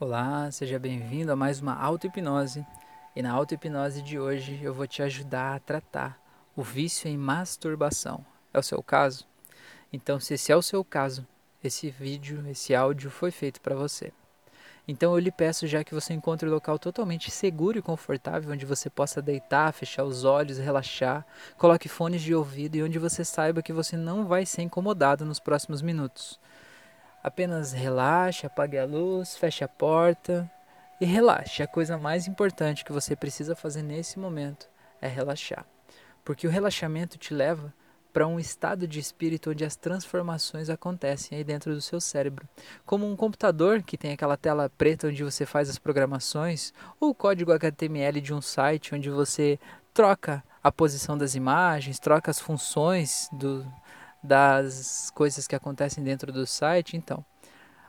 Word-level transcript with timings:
Olá, 0.00 0.50
seja 0.50 0.76
bem-vindo 0.76 1.30
a 1.30 1.36
mais 1.36 1.60
uma 1.60 1.72
auto-hipnose. 1.72 2.66
E 3.14 3.22
na 3.22 3.30
auto-hipnose 3.30 4.02
de 4.02 4.18
hoje 4.18 4.58
eu 4.60 4.74
vou 4.74 4.88
te 4.88 5.00
ajudar 5.04 5.54
a 5.54 5.60
tratar 5.60 6.20
o 6.56 6.64
vício 6.64 7.06
em 7.08 7.16
masturbação. 7.16 8.26
É 8.52 8.58
o 8.58 8.62
seu 8.62 8.82
caso? 8.82 9.24
Então, 9.92 10.18
se 10.18 10.34
esse 10.34 10.50
é 10.50 10.56
o 10.56 10.62
seu 10.62 10.84
caso, 10.84 11.24
esse 11.62 11.90
vídeo, 11.90 12.44
esse 12.50 12.74
áudio 12.74 13.08
foi 13.08 13.30
feito 13.30 13.60
para 13.60 13.76
você. 13.76 14.12
Então 14.86 15.12
eu 15.12 15.18
lhe 15.20 15.30
peço 15.30 15.64
já 15.68 15.84
que 15.84 15.94
você 15.94 16.12
encontre 16.12 16.48
um 16.48 16.52
local 16.52 16.76
totalmente 16.76 17.30
seguro 17.30 17.78
e 17.78 17.82
confortável 17.82 18.52
onde 18.52 18.66
você 18.66 18.90
possa 18.90 19.22
deitar, 19.22 19.72
fechar 19.72 20.02
os 20.02 20.24
olhos, 20.24 20.58
relaxar, 20.58 21.24
coloque 21.56 21.88
fones 21.88 22.20
de 22.20 22.34
ouvido 22.34 22.74
e 22.74 22.82
onde 22.82 22.98
você 22.98 23.24
saiba 23.24 23.62
que 23.62 23.72
você 23.72 23.96
não 23.96 24.26
vai 24.26 24.44
ser 24.44 24.62
incomodado 24.62 25.24
nos 25.24 25.38
próximos 25.38 25.80
minutos. 25.80 26.40
Apenas 27.24 27.72
relaxe, 27.72 28.44
apague 28.44 28.76
a 28.76 28.84
luz, 28.84 29.34
feche 29.34 29.64
a 29.64 29.68
porta 29.68 30.48
e 31.00 31.06
relaxe. 31.06 31.62
A 31.62 31.66
coisa 31.66 31.96
mais 31.96 32.28
importante 32.28 32.84
que 32.84 32.92
você 32.92 33.16
precisa 33.16 33.56
fazer 33.56 33.82
nesse 33.82 34.18
momento 34.18 34.68
é 35.00 35.08
relaxar. 35.08 35.64
Porque 36.22 36.46
o 36.46 36.50
relaxamento 36.50 37.16
te 37.16 37.32
leva 37.32 37.72
para 38.12 38.26
um 38.26 38.38
estado 38.38 38.86
de 38.86 39.00
espírito 39.00 39.50
onde 39.50 39.64
as 39.64 39.74
transformações 39.74 40.68
acontecem 40.68 41.38
aí 41.38 41.42
dentro 41.42 41.74
do 41.74 41.80
seu 41.80 41.98
cérebro. 41.98 42.46
Como 42.84 43.10
um 43.10 43.16
computador 43.16 43.82
que 43.82 43.96
tem 43.96 44.12
aquela 44.12 44.36
tela 44.36 44.68
preta 44.68 45.08
onde 45.08 45.24
você 45.24 45.46
faz 45.46 45.70
as 45.70 45.78
programações, 45.78 46.74
ou 47.00 47.08
o 47.08 47.14
código 47.14 47.52
HTML 47.52 48.20
de 48.20 48.34
um 48.34 48.42
site 48.42 48.94
onde 48.94 49.08
você 49.08 49.58
troca 49.94 50.44
a 50.62 50.70
posição 50.70 51.16
das 51.16 51.34
imagens, 51.34 51.98
troca 51.98 52.30
as 52.30 52.38
funções 52.38 53.30
do, 53.32 53.66
das 54.24 55.10
coisas 55.14 55.46
que 55.46 55.54
acontecem 55.54 56.02
dentro 56.02 56.32
do 56.32 56.46
site. 56.46 56.96
Então, 56.96 57.22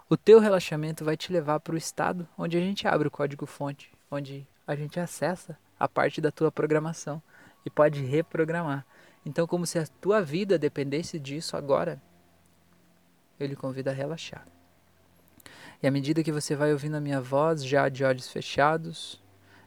o 0.10 0.18
teu 0.18 0.38
relaxamento 0.38 1.06
vai 1.06 1.16
te 1.16 1.32
levar 1.32 1.62
para 1.62 1.74
o 1.74 1.78
estado 1.78 2.28
onde 2.38 2.58
a 2.58 2.60
gente 2.60 2.86
abre 2.86 3.08
o 3.08 3.12
código 3.12 3.46
fonte, 3.46 3.90
onde 4.12 4.46
a 4.68 4.76
gente 4.76 5.00
acessa 5.00 5.58
a 5.80 5.88
parte 5.88 6.20
da 6.20 6.32
tua 6.32 6.52
programação 6.52 7.24
e 7.66 7.70
pode 7.70 8.04
reprogramar. 8.04 8.86
Então, 9.26 9.48
como 9.48 9.66
se 9.66 9.80
a 9.80 9.88
tua 9.88 10.22
vida 10.22 10.60
dependesse 10.60 11.18
disso 11.18 11.56
agora, 11.56 12.02
eu 13.40 13.48
lhe 13.48 13.56
convido 13.56 13.90
a 13.90 13.94
relaxar. 13.94 14.46
E 15.82 15.88
à 15.88 15.92
medida 15.92 16.24
que 16.24 16.32
você 16.32 16.54
vai 16.54 16.74
ouvindo 16.74 16.96
a 16.96 17.02
minha 17.02 17.22
voz, 17.22 17.66
já 17.66 17.88
de 17.88 18.04
olhos 18.04 18.30
fechados, 18.30 19.24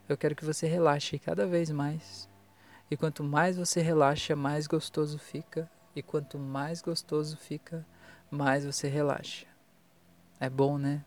eu 0.06 0.16
quero 0.16 0.36
que 0.36 0.44
você 0.44 0.66
relaxe 0.66 1.18
cada 1.18 1.46
vez 1.46 1.70
mais. 1.70 2.28
E 2.90 2.96
quanto 2.96 3.24
mais 3.24 3.56
você 3.56 3.80
relaxa, 3.80 4.36
mais 4.36 4.66
gostoso 4.66 5.18
fica. 5.18 5.68
E 5.98 6.02
quanto 6.02 6.38
mais 6.38 6.80
gostoso 6.80 7.36
fica, 7.36 7.84
mais 8.30 8.64
você 8.64 8.86
relaxa. 8.86 9.46
É 10.38 10.48
bom, 10.48 10.78
né? 10.78 11.04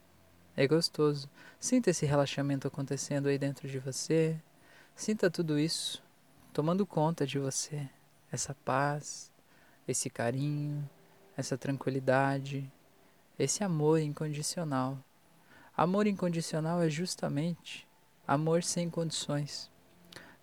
É 0.53 0.67
gostoso. 0.67 1.29
Sinta 1.57 1.91
esse 1.91 2.05
relaxamento 2.05 2.67
acontecendo 2.67 3.29
aí 3.29 3.37
dentro 3.37 3.69
de 3.69 3.79
você. 3.79 4.37
Sinta 4.93 5.31
tudo 5.31 5.57
isso 5.57 6.03
tomando 6.51 6.85
conta 6.85 7.25
de 7.25 7.39
você 7.39 7.89
essa 8.29 8.53
paz, 8.65 9.31
esse 9.87 10.09
carinho, 10.09 10.89
essa 11.37 11.57
tranquilidade, 11.57 12.69
esse 13.39 13.63
amor 13.63 14.01
incondicional. 14.01 14.97
Amor 15.73 16.05
incondicional 16.05 16.81
é 16.81 16.89
justamente 16.89 17.87
amor 18.27 18.61
sem 18.61 18.89
condições. 18.89 19.71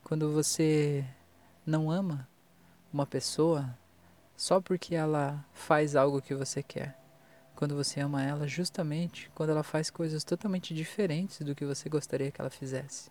Quando 0.03 0.33
você 0.33 1.05
não 1.67 1.91
ama 1.91 2.27
uma 2.91 3.05
pessoa 3.05 3.77
só 4.39 4.61
porque 4.61 4.95
ela 4.95 5.45
faz 5.53 5.97
algo 5.97 6.23
que 6.23 6.33
você 6.33 6.63
quer. 6.63 6.97
Quando 7.57 7.75
você 7.75 7.99
ama 7.99 8.23
ela 8.23 8.47
justamente 8.47 9.29
quando 9.35 9.51
ela 9.51 9.65
faz 9.65 9.91
coisas 9.91 10.23
totalmente 10.23 10.73
diferentes 10.73 11.41
do 11.41 11.57
que 11.57 11.65
você 11.65 11.89
gostaria 11.89 12.31
que 12.31 12.41
ela 12.41 12.49
fizesse. 12.49 13.11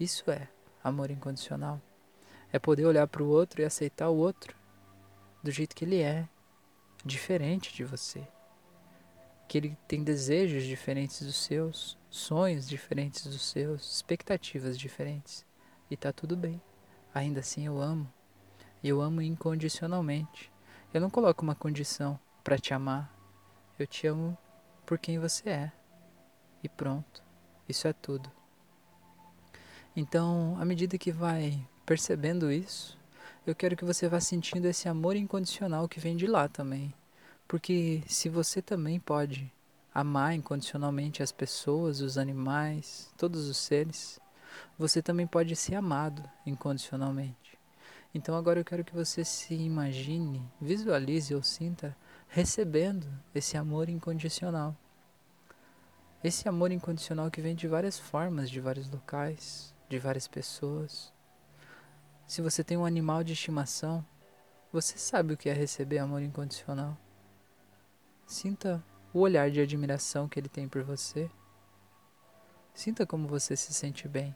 Isso 0.00 0.30
é 0.30 0.48
amor 0.82 1.10
incondicional. 1.10 1.78
É 2.50 2.58
poder 2.58 2.86
olhar 2.86 3.06
para 3.06 3.22
o 3.22 3.28
outro 3.28 3.60
e 3.60 3.66
aceitar 3.66 4.08
o 4.08 4.16
outro 4.16 4.56
do 5.42 5.50
jeito 5.50 5.76
que 5.76 5.84
ele 5.84 6.00
é, 6.00 6.26
diferente 7.04 7.74
de 7.74 7.84
você. 7.84 8.26
Que 9.46 9.58
ele 9.58 9.78
tem 9.86 10.02
desejos 10.02 10.64
diferentes 10.64 11.20
dos 11.20 11.36
seus, 11.36 11.98
sonhos 12.08 12.66
diferentes 12.66 13.26
dos 13.26 13.42
seus, 13.42 13.96
expectativas 13.96 14.78
diferentes. 14.78 15.44
E 15.90 15.98
tá 15.98 16.14
tudo 16.14 16.34
bem. 16.34 16.62
Ainda 17.12 17.40
assim 17.40 17.66
eu 17.66 17.78
amo. 17.78 18.10
E 18.82 18.88
eu 18.88 19.02
amo 19.02 19.20
incondicionalmente. 19.20 20.51
Eu 20.92 21.00
não 21.00 21.08
coloco 21.08 21.42
uma 21.42 21.54
condição 21.54 22.20
para 22.44 22.58
te 22.58 22.74
amar. 22.74 23.10
Eu 23.78 23.86
te 23.86 24.06
amo 24.06 24.36
por 24.84 24.98
quem 24.98 25.18
você 25.18 25.48
é. 25.48 25.72
E 26.62 26.68
pronto. 26.68 27.22
Isso 27.66 27.88
é 27.88 27.94
tudo. 27.94 28.30
Então, 29.96 30.54
à 30.60 30.64
medida 30.66 30.98
que 30.98 31.10
vai 31.10 31.66
percebendo 31.86 32.52
isso, 32.52 32.98
eu 33.46 33.54
quero 33.54 33.74
que 33.74 33.86
você 33.86 34.06
vá 34.06 34.20
sentindo 34.20 34.66
esse 34.66 34.86
amor 34.86 35.16
incondicional 35.16 35.88
que 35.88 35.98
vem 35.98 36.14
de 36.14 36.26
lá 36.26 36.46
também. 36.46 36.92
Porque 37.48 38.02
se 38.06 38.28
você 38.28 38.60
também 38.60 39.00
pode 39.00 39.50
amar 39.94 40.34
incondicionalmente 40.34 41.22
as 41.22 41.32
pessoas, 41.32 42.02
os 42.02 42.18
animais, 42.18 43.10
todos 43.16 43.48
os 43.48 43.56
seres, 43.56 44.20
você 44.78 45.00
também 45.00 45.26
pode 45.26 45.56
ser 45.56 45.74
amado 45.74 46.22
incondicionalmente. 46.44 47.41
Então 48.14 48.34
agora 48.36 48.60
eu 48.60 48.64
quero 48.64 48.84
que 48.84 48.94
você 48.94 49.24
se 49.24 49.54
imagine, 49.54 50.42
visualize 50.60 51.34
ou 51.34 51.42
sinta 51.42 51.96
recebendo 52.28 53.06
esse 53.34 53.56
amor 53.56 53.88
incondicional. 53.88 54.76
Esse 56.22 56.48
amor 56.48 56.70
incondicional 56.70 57.30
que 57.30 57.40
vem 57.40 57.54
de 57.54 57.66
várias 57.66 57.98
formas, 57.98 58.50
de 58.50 58.60
vários 58.60 58.88
locais, 58.88 59.74
de 59.88 59.98
várias 59.98 60.28
pessoas. 60.28 61.12
Se 62.26 62.40
você 62.40 62.62
tem 62.62 62.76
um 62.76 62.84
animal 62.84 63.24
de 63.24 63.32
estimação, 63.32 64.04
você 64.72 64.96
sabe 64.98 65.34
o 65.34 65.36
que 65.36 65.48
é 65.48 65.52
receber 65.52 65.98
amor 65.98 66.22
incondicional. 66.22 66.96
Sinta 68.26 68.82
o 69.12 69.20
olhar 69.20 69.50
de 69.50 69.60
admiração 69.60 70.28
que 70.28 70.38
ele 70.38 70.48
tem 70.48 70.68
por 70.68 70.82
você. 70.82 71.30
Sinta 72.74 73.06
como 73.06 73.26
você 73.26 73.56
se 73.56 73.74
sente 73.74 74.06
bem, 74.06 74.34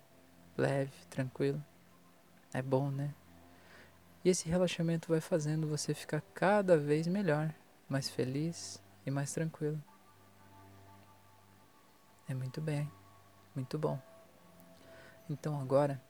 leve, 0.57 0.93
tranquilo. 1.09 1.63
É 2.53 2.61
bom, 2.61 2.91
né? 2.91 3.15
E 4.27 4.29
esse 4.29 4.49
relaxamento 4.49 5.07
vai 5.07 5.21
fazendo 5.21 5.69
você 5.69 5.95
ficar 5.95 6.21
cada 6.35 6.77
vez 6.77 7.07
melhor, 7.07 7.55
mais 7.89 8.11
feliz 8.11 8.83
e 9.07 9.11
mais 9.13 9.33
tranquilo. 9.33 9.81
É 12.29 12.35
muito 12.35 12.61
bem, 12.61 12.91
muito 13.55 13.79
bom. 13.79 14.03
Então 15.31 15.61
agora 15.61 16.03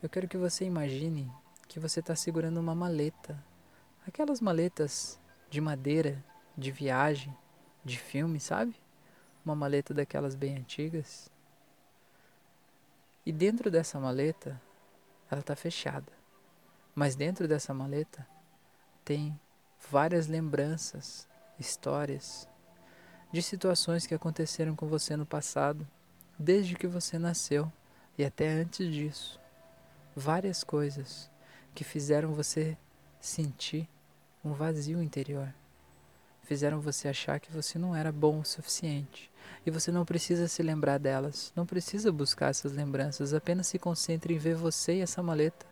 eu 0.00 0.08
quero 0.08 0.28
que 0.28 0.36
você 0.36 0.64
imagine 0.64 1.28
que 1.66 1.80
você 1.80 1.98
está 1.98 2.14
segurando 2.14 2.60
uma 2.60 2.72
maleta. 2.72 3.36
Aquelas 4.06 4.40
maletas 4.40 5.18
de 5.50 5.60
madeira, 5.60 6.24
de 6.56 6.70
viagem, 6.70 7.36
de 7.84 7.98
filme, 7.98 8.38
sabe? 8.38 8.76
Uma 9.44 9.56
maleta 9.56 9.92
daquelas 9.92 10.36
bem 10.36 10.56
antigas. 10.56 11.28
E 13.26 13.32
dentro 13.32 13.72
dessa 13.72 13.98
maleta, 13.98 14.62
ela 15.28 15.40
está 15.40 15.56
fechada. 15.56 16.15
Mas 16.96 17.14
dentro 17.14 17.46
dessa 17.46 17.74
maleta 17.74 18.26
tem 19.04 19.38
várias 19.90 20.26
lembranças, 20.26 21.28
histórias 21.58 22.48
de 23.30 23.42
situações 23.42 24.06
que 24.06 24.14
aconteceram 24.14 24.74
com 24.74 24.86
você 24.88 25.14
no 25.14 25.26
passado, 25.26 25.86
desde 26.38 26.74
que 26.74 26.86
você 26.86 27.18
nasceu 27.18 27.70
e 28.16 28.24
até 28.24 28.48
antes 28.48 28.90
disso 28.90 29.38
várias 30.16 30.64
coisas 30.64 31.30
que 31.74 31.84
fizeram 31.84 32.32
você 32.32 32.78
sentir 33.20 33.86
um 34.42 34.54
vazio 34.54 35.02
interior. 35.02 35.52
Fizeram 36.44 36.80
você 36.80 37.08
achar 37.08 37.38
que 37.38 37.52
você 37.52 37.78
não 37.78 37.94
era 37.94 38.10
bom 38.10 38.40
o 38.40 38.44
suficiente. 38.44 39.30
E 39.66 39.70
você 39.70 39.92
não 39.92 40.06
precisa 40.06 40.48
se 40.48 40.62
lembrar 40.62 40.96
delas, 40.96 41.52
não 41.54 41.66
precisa 41.66 42.10
buscar 42.10 42.50
essas 42.50 42.72
lembranças, 42.72 43.34
apenas 43.34 43.66
se 43.66 43.78
concentre 43.78 44.32
em 44.32 44.38
ver 44.38 44.54
você 44.54 44.94
e 44.94 45.00
essa 45.00 45.22
maleta. 45.22 45.66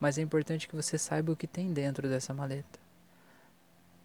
Mas 0.00 0.18
é 0.18 0.22
importante 0.22 0.68
que 0.68 0.76
você 0.76 0.96
saiba 0.96 1.32
o 1.32 1.36
que 1.36 1.46
tem 1.46 1.72
dentro 1.72 2.08
dessa 2.08 2.32
maleta. 2.32 2.78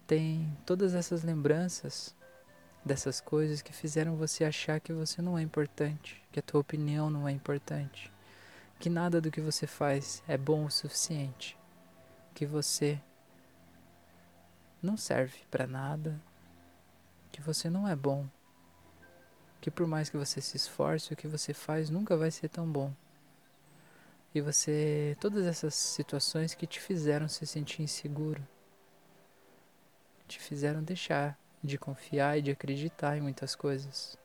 Tem 0.06 0.56
todas 0.66 0.94
essas 0.94 1.22
lembranças 1.22 2.14
dessas 2.84 3.20
coisas 3.20 3.62
que 3.62 3.72
fizeram 3.72 4.16
você 4.16 4.44
achar 4.44 4.78
que 4.80 4.92
você 4.92 5.22
não 5.22 5.38
é 5.38 5.42
importante, 5.42 6.22
que 6.30 6.38
a 6.38 6.42
tua 6.42 6.60
opinião 6.60 7.08
não 7.08 7.26
é 7.26 7.32
importante 7.32 8.12
que 8.78 8.90
nada 8.90 9.20
do 9.20 9.30
que 9.30 9.40
você 9.40 9.66
faz 9.66 10.22
é 10.28 10.36
bom 10.36 10.66
o 10.66 10.70
suficiente, 10.70 11.56
que 12.34 12.44
você 12.44 13.00
não 14.82 14.96
serve 14.96 15.38
para 15.50 15.66
nada, 15.66 16.20
que 17.32 17.40
você 17.40 17.70
não 17.70 17.88
é 17.88 17.96
bom, 17.96 18.26
que 19.58 19.70
por 19.70 19.86
mais 19.86 20.10
que 20.10 20.18
você 20.18 20.40
se 20.40 20.56
esforce, 20.56 21.12
o 21.12 21.16
que 21.16 21.26
você 21.26 21.54
faz 21.54 21.88
nunca 21.88 22.16
vai 22.16 22.30
ser 22.30 22.48
tão 22.48 22.70
bom. 22.70 22.92
E 24.34 24.40
você, 24.40 25.16
todas 25.20 25.46
essas 25.46 25.74
situações 25.74 26.54
que 26.54 26.66
te 26.66 26.80
fizeram 26.80 27.28
se 27.28 27.46
sentir 27.46 27.82
inseguro, 27.82 28.44
te 30.26 30.40
fizeram 30.40 30.82
deixar 30.82 31.38
de 31.62 31.78
confiar 31.78 32.36
e 32.36 32.42
de 32.42 32.50
acreditar 32.50 33.16
em 33.16 33.20
muitas 33.20 33.54
coisas. 33.54 34.18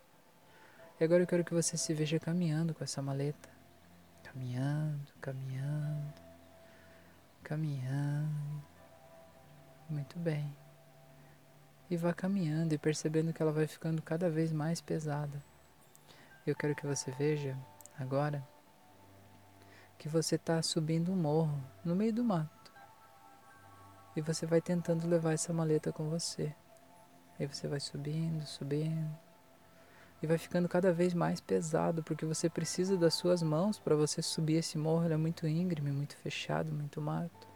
E 1.00 1.04
agora 1.04 1.22
eu 1.22 1.28
quero 1.28 1.46
que 1.46 1.54
você 1.54 1.78
se 1.78 1.94
veja 1.94 2.20
caminhando 2.20 2.74
com 2.74 2.84
essa 2.84 3.04
maleta. 3.04 3.50
Caminhando, 4.24 5.14
caminhando, 5.22 6.22
caminhando. 7.44 8.64
Muito 9.88 10.18
bem. 10.18 10.52
E 11.90 11.96
vá 11.96 12.14
caminhando 12.14 12.74
e 12.74 12.78
percebendo 12.78 13.32
que 13.32 13.42
ela 13.42 13.52
vai 13.52 13.68
ficando 13.68 14.02
cada 14.02 14.30
vez 14.30 14.52
mais 14.52 14.82
pesada. 14.82 15.44
Eu 16.46 16.56
quero 16.56 16.76
que 16.76 16.86
você 16.86 17.12
veja 17.12 17.56
agora 17.98 18.44
que 20.00 20.08
você 20.08 20.36
está 20.36 20.62
subindo 20.62 21.12
um 21.12 21.16
morro 21.16 21.62
no 21.84 21.94
meio 21.94 22.14
do 22.14 22.24
mato. 22.24 22.72
E 24.16 24.22
você 24.22 24.46
vai 24.46 24.62
tentando 24.62 25.06
levar 25.06 25.34
essa 25.34 25.52
maleta 25.52 25.92
com 25.92 26.10
você. 26.10 26.56
Aí 27.38 27.46
você 27.46 27.68
vai 27.68 27.82
subindo, 27.82 28.46
subindo. 28.46 29.16
E 30.22 30.28
vai 30.28 30.38
ficando 30.38 30.70
cada 30.70 30.94
vez 30.94 31.14
mais 31.14 31.42
pesado, 31.42 32.02
porque 32.02 32.26
você 32.26 32.50
precisa 32.50 32.98
das 32.98 33.14
suas 33.14 33.44
mãos 33.44 33.78
para 33.78 33.94
você 33.94 34.22
subir 34.22 34.56
esse 34.56 34.78
morro. 34.78 35.04
Ele 35.04 35.14
é 35.14 35.18
muito 35.18 35.46
íngreme, 35.46 35.92
muito 35.92 36.16
fechado, 36.16 36.72
muito 36.72 37.02
mato. 37.02 37.48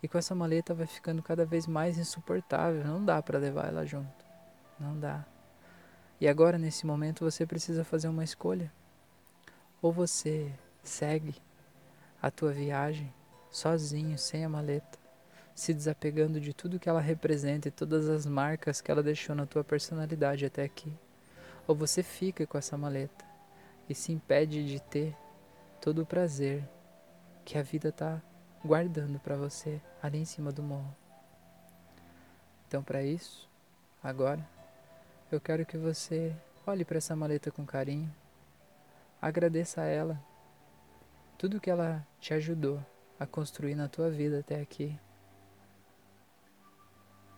E 0.00 0.06
com 0.06 0.16
essa 0.16 0.34
maleta 0.34 0.74
vai 0.74 0.86
ficando 0.86 1.22
cada 1.24 1.44
vez 1.44 1.66
mais 1.66 1.98
insuportável. 1.98 2.84
Não 2.84 3.04
dá 3.04 3.20
para 3.20 3.38
levar 3.38 3.66
ela 3.66 3.84
junto. 3.84 4.24
Não 4.78 4.98
dá. 4.98 5.24
E 6.20 6.28
agora, 6.28 6.56
nesse 6.56 6.86
momento, 6.86 7.24
você 7.24 7.44
precisa 7.44 7.82
fazer 7.82 8.06
uma 8.06 8.22
escolha. 8.22 8.72
Ou 9.82 9.92
você 9.92 10.54
segue 10.84 11.34
a 12.24 12.30
tua 12.30 12.52
viagem 12.52 13.12
sozinho, 13.50 14.16
sem 14.16 14.46
a 14.46 14.48
maleta, 14.48 14.98
se 15.54 15.74
desapegando 15.74 16.40
de 16.40 16.54
tudo 16.54 16.78
que 16.78 16.88
ela 16.88 16.98
representa 16.98 17.68
e 17.68 17.70
todas 17.70 18.08
as 18.08 18.24
marcas 18.24 18.80
que 18.80 18.90
ela 18.90 19.02
deixou 19.02 19.36
na 19.36 19.44
tua 19.44 19.62
personalidade 19.62 20.46
até 20.46 20.64
aqui. 20.64 20.90
Ou 21.66 21.74
você 21.74 22.02
fica 22.02 22.46
com 22.46 22.56
essa 22.56 22.78
maleta 22.78 23.26
e 23.90 23.94
se 23.94 24.10
impede 24.10 24.66
de 24.66 24.80
ter 24.80 25.14
todo 25.82 26.00
o 26.00 26.06
prazer 26.06 26.66
que 27.44 27.58
a 27.58 27.62
vida 27.62 27.90
está 27.90 28.22
guardando 28.64 29.20
para 29.20 29.36
você 29.36 29.78
ali 30.02 30.16
em 30.16 30.24
cima 30.24 30.50
do 30.50 30.62
morro. 30.62 30.96
Então, 32.66 32.82
para 32.82 33.02
isso, 33.02 33.46
agora, 34.02 34.40
eu 35.30 35.38
quero 35.38 35.66
que 35.66 35.76
você 35.76 36.34
olhe 36.66 36.86
para 36.86 36.96
essa 36.96 37.14
maleta 37.14 37.50
com 37.50 37.66
carinho, 37.66 38.10
agradeça 39.20 39.82
a 39.82 39.84
ela 39.84 40.18
tudo 41.44 41.60
que 41.60 41.68
ela 41.68 42.02
te 42.18 42.32
ajudou 42.32 42.82
a 43.20 43.26
construir 43.26 43.74
na 43.74 43.86
tua 43.86 44.08
vida 44.08 44.38
até 44.38 44.62
aqui. 44.62 44.98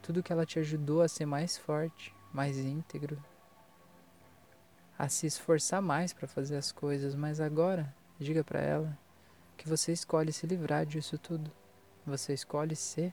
Tudo 0.01 0.23
que 0.23 0.33
ela 0.33 0.47
te 0.47 0.61
ajudou 0.61 1.03
a 1.03 1.09
ser 1.09 1.27
mais 1.27 1.59
forte, 1.59 2.15
mais 2.33 2.57
íntegro, 2.57 3.21
a 4.97 5.09
se 5.09 5.27
esforçar 5.27 5.83
mais 5.83 6.13
para 6.13 6.29
fazer 6.29 6.57
as 6.57 6.71
coisas, 6.71 7.17
mas 7.17 7.41
agora 7.41 7.93
diga 8.17 8.45
para 8.45 8.61
ela 8.61 8.97
que 9.57 9.69
você 9.69 9.91
escolhe 9.93 10.33
se 10.33 10.47
livrar 10.47 10.87
disso 10.87 11.19
tudo. 11.19 11.51
Você 12.07 12.33
escolhe 12.33 12.77
ser 12.77 13.13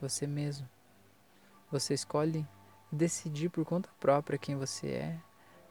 você 0.00 0.26
mesmo. 0.26 0.66
Você 1.70 1.92
escolhe 1.92 2.48
decidir 2.90 3.50
por 3.50 3.66
conta 3.66 3.90
própria 4.00 4.38
quem 4.38 4.56
você 4.56 4.86
é 4.92 5.20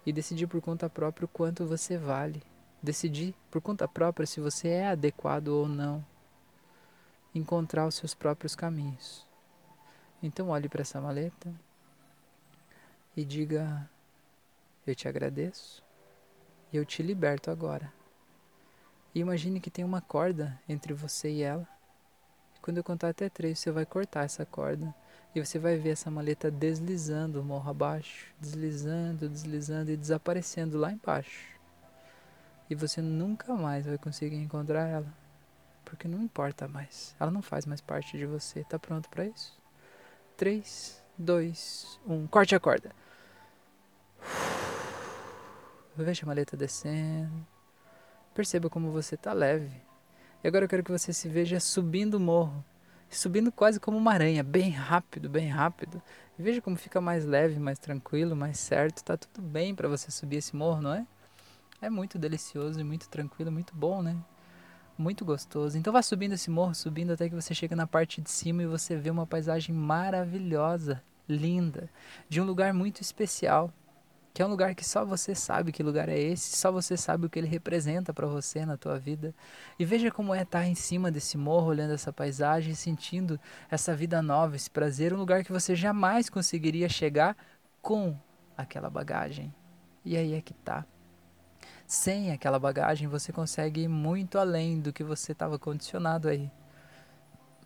e 0.05 0.13
decidir 0.13 0.45
por 0.45 0.61
conta 0.61 0.87
própria 0.87 1.25
o 1.25 1.29
quanto 1.29 1.65
você 1.65 1.97
vale 1.97 2.43
decidir 2.81 3.35
por 3.49 3.61
conta 3.61 3.87
própria 3.87 4.25
se 4.25 4.39
você 4.39 4.69
é 4.69 4.87
adequado 4.87 5.49
ou 5.49 5.67
não, 5.67 6.03
encontrar 7.33 7.85
os 7.85 7.95
seus 7.95 8.13
próprios 8.13 8.55
caminhos. 8.55 9.25
Então 10.21 10.49
olhe 10.49 10.67
para 10.67 10.81
essa 10.81 10.99
maleta 10.99 11.53
e 13.15 13.23
diga: 13.23 13.89
Eu 14.85 14.95
te 14.95 15.07
agradeço 15.07 15.83
e 16.71 16.77
eu 16.77 16.85
te 16.85 17.03
liberto 17.03 17.51
agora. 17.51 17.91
E 19.13 19.19
imagine 19.19 19.59
que 19.59 19.69
tem 19.69 19.83
uma 19.83 20.01
corda 20.01 20.59
entre 20.67 20.93
você 20.93 21.29
e 21.29 21.41
ela. 21.41 21.67
E 22.55 22.59
quando 22.61 22.77
eu 22.77 22.83
contar 22.83 23.09
até 23.09 23.27
três, 23.29 23.59
você 23.59 23.71
vai 23.71 23.85
cortar 23.85 24.23
essa 24.23 24.45
corda 24.45 24.93
e 25.35 25.43
você 25.43 25.59
vai 25.59 25.77
ver 25.77 25.91
essa 25.91 26.09
maleta 26.09 26.49
deslizando 26.49 27.43
morro 27.43 27.69
abaixo, 27.69 28.27
deslizando, 28.39 29.27
deslizando 29.27 29.91
e 29.91 29.97
desaparecendo 29.97 30.77
lá 30.77 30.91
embaixo 30.91 31.50
e 32.71 32.75
você 32.75 33.01
nunca 33.01 33.53
mais 33.53 33.85
vai 33.85 33.97
conseguir 33.97 34.37
encontrar 34.37 34.87
ela, 34.87 35.13
porque 35.83 36.07
não 36.07 36.21
importa 36.21 36.69
mais, 36.69 37.13
ela 37.19 37.29
não 37.29 37.41
faz 37.41 37.65
mais 37.65 37.81
parte 37.81 38.17
de 38.17 38.25
você. 38.25 38.63
Tá 38.63 38.79
pronto 38.79 39.09
para 39.09 39.25
isso? 39.25 39.61
3, 40.37 41.03
2, 41.17 41.99
1, 42.07 42.27
corte 42.27 42.55
a 42.55 42.61
corda. 42.61 42.95
Veja 45.97 46.23
a 46.23 46.27
maleta 46.27 46.55
descendo. 46.55 47.45
Perceba 48.33 48.69
como 48.69 48.89
você 48.89 49.17
tá 49.17 49.33
leve. 49.33 49.75
E 50.41 50.47
agora 50.47 50.63
eu 50.63 50.69
quero 50.69 50.81
que 50.81 50.93
você 50.93 51.11
se 51.11 51.27
veja 51.27 51.59
subindo 51.59 52.13
o 52.13 52.21
morro. 52.21 52.63
Subindo 53.09 53.51
quase 53.51 53.81
como 53.81 53.97
uma 53.97 54.13
aranha, 54.13 54.43
bem 54.43 54.69
rápido, 54.69 55.29
bem 55.29 55.49
rápido. 55.49 56.01
Veja 56.39 56.61
como 56.61 56.77
fica 56.77 57.01
mais 57.01 57.25
leve, 57.25 57.59
mais 57.59 57.77
tranquilo, 57.77 58.33
mais 58.33 58.57
certo. 58.57 59.03
Tá 59.03 59.17
tudo 59.17 59.41
bem 59.41 59.75
para 59.75 59.89
você 59.89 60.09
subir 60.09 60.37
esse 60.37 60.55
morro, 60.55 60.81
não 60.81 60.93
é? 60.93 61.05
É 61.81 61.89
muito 61.89 62.19
delicioso 62.19 62.79
e 62.79 62.83
muito 62.83 63.09
tranquilo, 63.09 63.51
muito 63.51 63.75
bom, 63.75 64.03
né? 64.03 64.15
Muito 64.95 65.25
gostoso. 65.25 65.79
Então 65.79 65.91
vá 65.91 66.03
subindo 66.03 66.33
esse 66.33 66.47
morro, 66.47 66.75
subindo 66.75 67.11
até 67.11 67.27
que 67.27 67.33
você 67.33 67.55
chega 67.55 67.75
na 67.75 67.87
parte 67.87 68.21
de 68.21 68.29
cima 68.29 68.61
e 68.61 68.67
você 68.67 68.95
vê 68.95 69.09
uma 69.09 69.25
paisagem 69.25 69.73
maravilhosa, 69.73 71.01
linda, 71.27 71.89
de 72.29 72.39
um 72.39 72.43
lugar 72.43 72.71
muito 72.71 73.01
especial, 73.01 73.73
que 74.31 74.43
é 74.43 74.45
um 74.45 74.49
lugar 74.49 74.75
que 74.75 74.85
só 74.85 75.03
você 75.03 75.33
sabe 75.33 75.71
que 75.71 75.81
lugar 75.81 76.07
é 76.07 76.19
esse, 76.19 76.55
só 76.55 76.71
você 76.71 76.95
sabe 76.95 77.25
o 77.25 77.29
que 77.31 77.39
ele 77.39 77.47
representa 77.47 78.13
para 78.13 78.27
você 78.27 78.63
na 78.63 78.77
tua 78.77 78.99
vida. 78.99 79.33
E 79.79 79.83
veja 79.83 80.11
como 80.11 80.35
é 80.35 80.43
estar 80.43 80.67
em 80.67 80.75
cima 80.75 81.09
desse 81.09 81.35
morro, 81.35 81.67
olhando 81.67 81.93
essa 81.93 82.13
paisagem, 82.13 82.75
sentindo 82.75 83.39
essa 83.71 83.95
vida 83.95 84.21
nova, 84.21 84.55
esse 84.55 84.69
prazer, 84.69 85.13
um 85.13 85.17
lugar 85.17 85.43
que 85.43 85.51
você 85.51 85.75
jamais 85.75 86.29
conseguiria 86.29 86.87
chegar 86.87 87.35
com 87.81 88.15
aquela 88.55 88.89
bagagem. 88.89 89.51
E 90.05 90.15
aí 90.15 90.33
é 90.35 90.41
que 90.41 90.53
tá. 90.53 90.85
Sem 91.91 92.31
aquela 92.31 92.57
bagagem, 92.57 93.09
você 93.09 93.33
consegue 93.33 93.81
ir 93.81 93.89
muito 93.89 94.39
além 94.39 94.79
do 94.79 94.93
que 94.93 95.03
você 95.03 95.33
estava 95.33 95.59
condicionado 95.59 96.29
aí. 96.29 96.49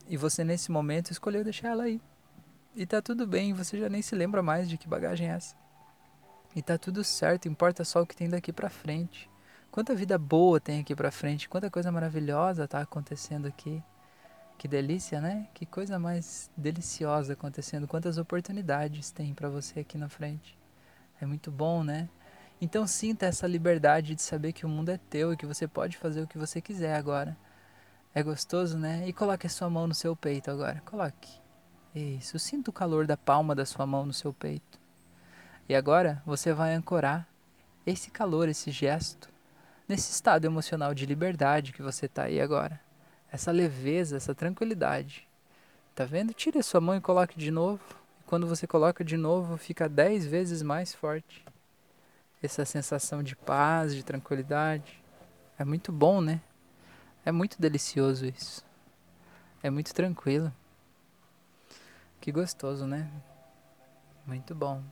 E 0.07 0.17
você, 0.17 0.43
nesse 0.43 0.71
momento, 0.71 1.11
escolheu 1.11 1.43
deixar 1.43 1.67
ela 1.67 1.83
aí. 1.83 2.01
E 2.75 2.87
tá 2.87 3.03
tudo 3.03 3.27
bem, 3.27 3.53
você 3.53 3.77
já 3.77 3.87
nem 3.87 4.01
se 4.01 4.15
lembra 4.15 4.41
mais 4.41 4.67
de 4.67 4.79
que 4.79 4.87
bagagem 4.87 5.29
é 5.29 5.33
essa. 5.33 5.55
E 6.55 6.61
tá 6.63 6.75
tudo 6.75 7.03
certo, 7.03 7.47
importa 7.47 7.85
só 7.85 8.01
o 8.01 8.05
que 8.07 8.15
tem 8.15 8.27
daqui 8.27 8.51
para 8.51 8.67
frente. 8.67 9.29
Quanta 9.69 9.93
vida 9.93 10.17
boa 10.17 10.59
tem 10.59 10.79
aqui 10.79 10.95
para 10.95 11.11
frente, 11.11 11.47
quanta 11.47 11.69
coisa 11.69 11.91
maravilhosa 11.91 12.67
tá 12.67 12.81
acontecendo 12.81 13.45
aqui. 13.45 13.79
Que 14.57 14.67
delícia, 14.67 15.21
né? 15.21 15.47
Que 15.53 15.67
coisa 15.67 15.99
mais 15.99 16.49
deliciosa 16.57 17.33
acontecendo, 17.33 17.87
quantas 17.87 18.17
oportunidades 18.17 19.11
tem 19.11 19.35
para 19.35 19.49
você 19.49 19.81
aqui 19.81 19.99
na 19.99 20.09
frente. 20.09 20.57
É 21.21 21.27
muito 21.27 21.51
bom, 21.51 21.83
né? 21.83 22.09
Então 22.59 22.87
sinta 22.87 23.25
essa 23.25 23.45
liberdade 23.45 24.15
de 24.15 24.21
saber 24.21 24.53
que 24.53 24.65
o 24.65 24.69
mundo 24.69 24.89
é 24.89 24.97
teu 24.97 25.33
e 25.33 25.37
que 25.37 25.45
você 25.45 25.67
pode 25.67 25.97
fazer 25.97 26.21
o 26.21 26.27
que 26.27 26.37
você 26.37 26.61
quiser 26.61 26.95
agora. 26.95 27.35
É 28.13 28.23
gostoso, 28.23 28.77
né? 28.77 29.05
E 29.07 29.11
coloque 29.11 29.45
a 29.45 29.49
sua 29.49 29.69
mão 29.69 29.87
no 29.87 29.93
seu 29.93 30.15
peito 30.15 30.49
agora. 30.49 30.81
Coloque. 30.85 31.41
Isso. 31.93 32.39
Sinta 32.39 32.69
o 32.69 32.73
calor 32.73 33.05
da 33.05 33.17
palma 33.17 33.53
da 33.53 33.65
sua 33.65 33.85
mão 33.85 34.05
no 34.05 34.13
seu 34.13 34.31
peito. 34.31 34.79
E 35.67 35.75
agora 35.75 36.21
você 36.25 36.53
vai 36.53 36.73
ancorar 36.73 37.27
esse 37.85 38.09
calor, 38.09 38.47
esse 38.47 38.71
gesto, 38.71 39.29
nesse 39.87 40.11
estado 40.11 40.45
emocional 40.45 40.93
de 40.93 41.05
liberdade 41.05 41.73
que 41.73 41.81
você 41.81 42.05
está 42.05 42.23
aí 42.23 42.39
agora. 42.39 42.79
Essa 43.29 43.51
leveza, 43.51 44.15
essa 44.15 44.33
tranquilidade. 44.33 45.27
Tá 45.93 46.05
vendo? 46.05 46.33
Tire 46.33 46.59
a 46.59 46.63
sua 46.63 46.79
mão 46.79 46.95
e 46.95 47.01
coloque 47.01 47.37
de 47.37 47.51
novo. 47.51 47.81
E 48.21 48.23
quando 48.23 48.47
você 48.47 48.65
coloca 48.65 49.03
de 49.03 49.17
novo, 49.17 49.57
fica 49.57 49.89
dez 49.89 50.25
vezes 50.25 50.61
mais 50.61 50.93
forte 50.93 51.43
essa 52.41 52.65
sensação 52.65 53.23
de 53.23 53.35
paz, 53.35 53.95
de 53.95 54.03
tranquilidade. 54.03 55.03
É 55.57 55.65
muito 55.65 55.91
bom, 55.91 56.21
né? 56.21 56.41
É 57.25 57.31
muito 57.31 57.59
delicioso 57.59 58.25
isso. 58.25 58.63
É 59.63 59.69
muito 59.69 59.93
tranquilo. 59.93 60.53
Que 62.21 62.31
gostoso, 62.31 62.85
né? 62.85 63.09
Muito 64.25 64.53
bom. 64.53 64.83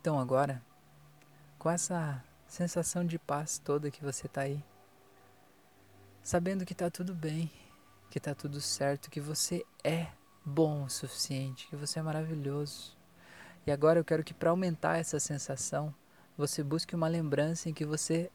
Então 0.00 0.18
agora, 0.18 0.62
com 1.58 1.70
essa 1.70 2.22
sensação 2.46 3.04
de 3.04 3.18
paz 3.18 3.58
toda 3.58 3.90
que 3.90 4.02
você 4.02 4.28
tá 4.28 4.42
aí, 4.42 4.62
sabendo 6.22 6.64
que 6.64 6.74
tá 6.74 6.90
tudo 6.90 7.14
bem, 7.14 7.50
que 8.10 8.20
tá 8.20 8.34
tudo 8.34 8.60
certo, 8.60 9.10
que 9.10 9.20
você 9.20 9.64
é 9.82 10.08
bom 10.44 10.84
o 10.84 10.90
suficiente, 10.90 11.66
que 11.66 11.76
você 11.76 11.98
é 11.98 12.02
maravilhoso, 12.02 12.96
e 13.66 13.70
agora 13.70 13.98
eu 13.98 14.04
quero 14.04 14.24
que 14.24 14.34
para 14.34 14.50
aumentar 14.50 14.98
essa 14.98 15.18
sensação, 15.18 15.94
você 16.36 16.62
busque 16.62 16.94
uma 16.94 17.08
lembrança 17.08 17.68
em 17.68 17.72
que 17.72 17.84
você 17.84 18.30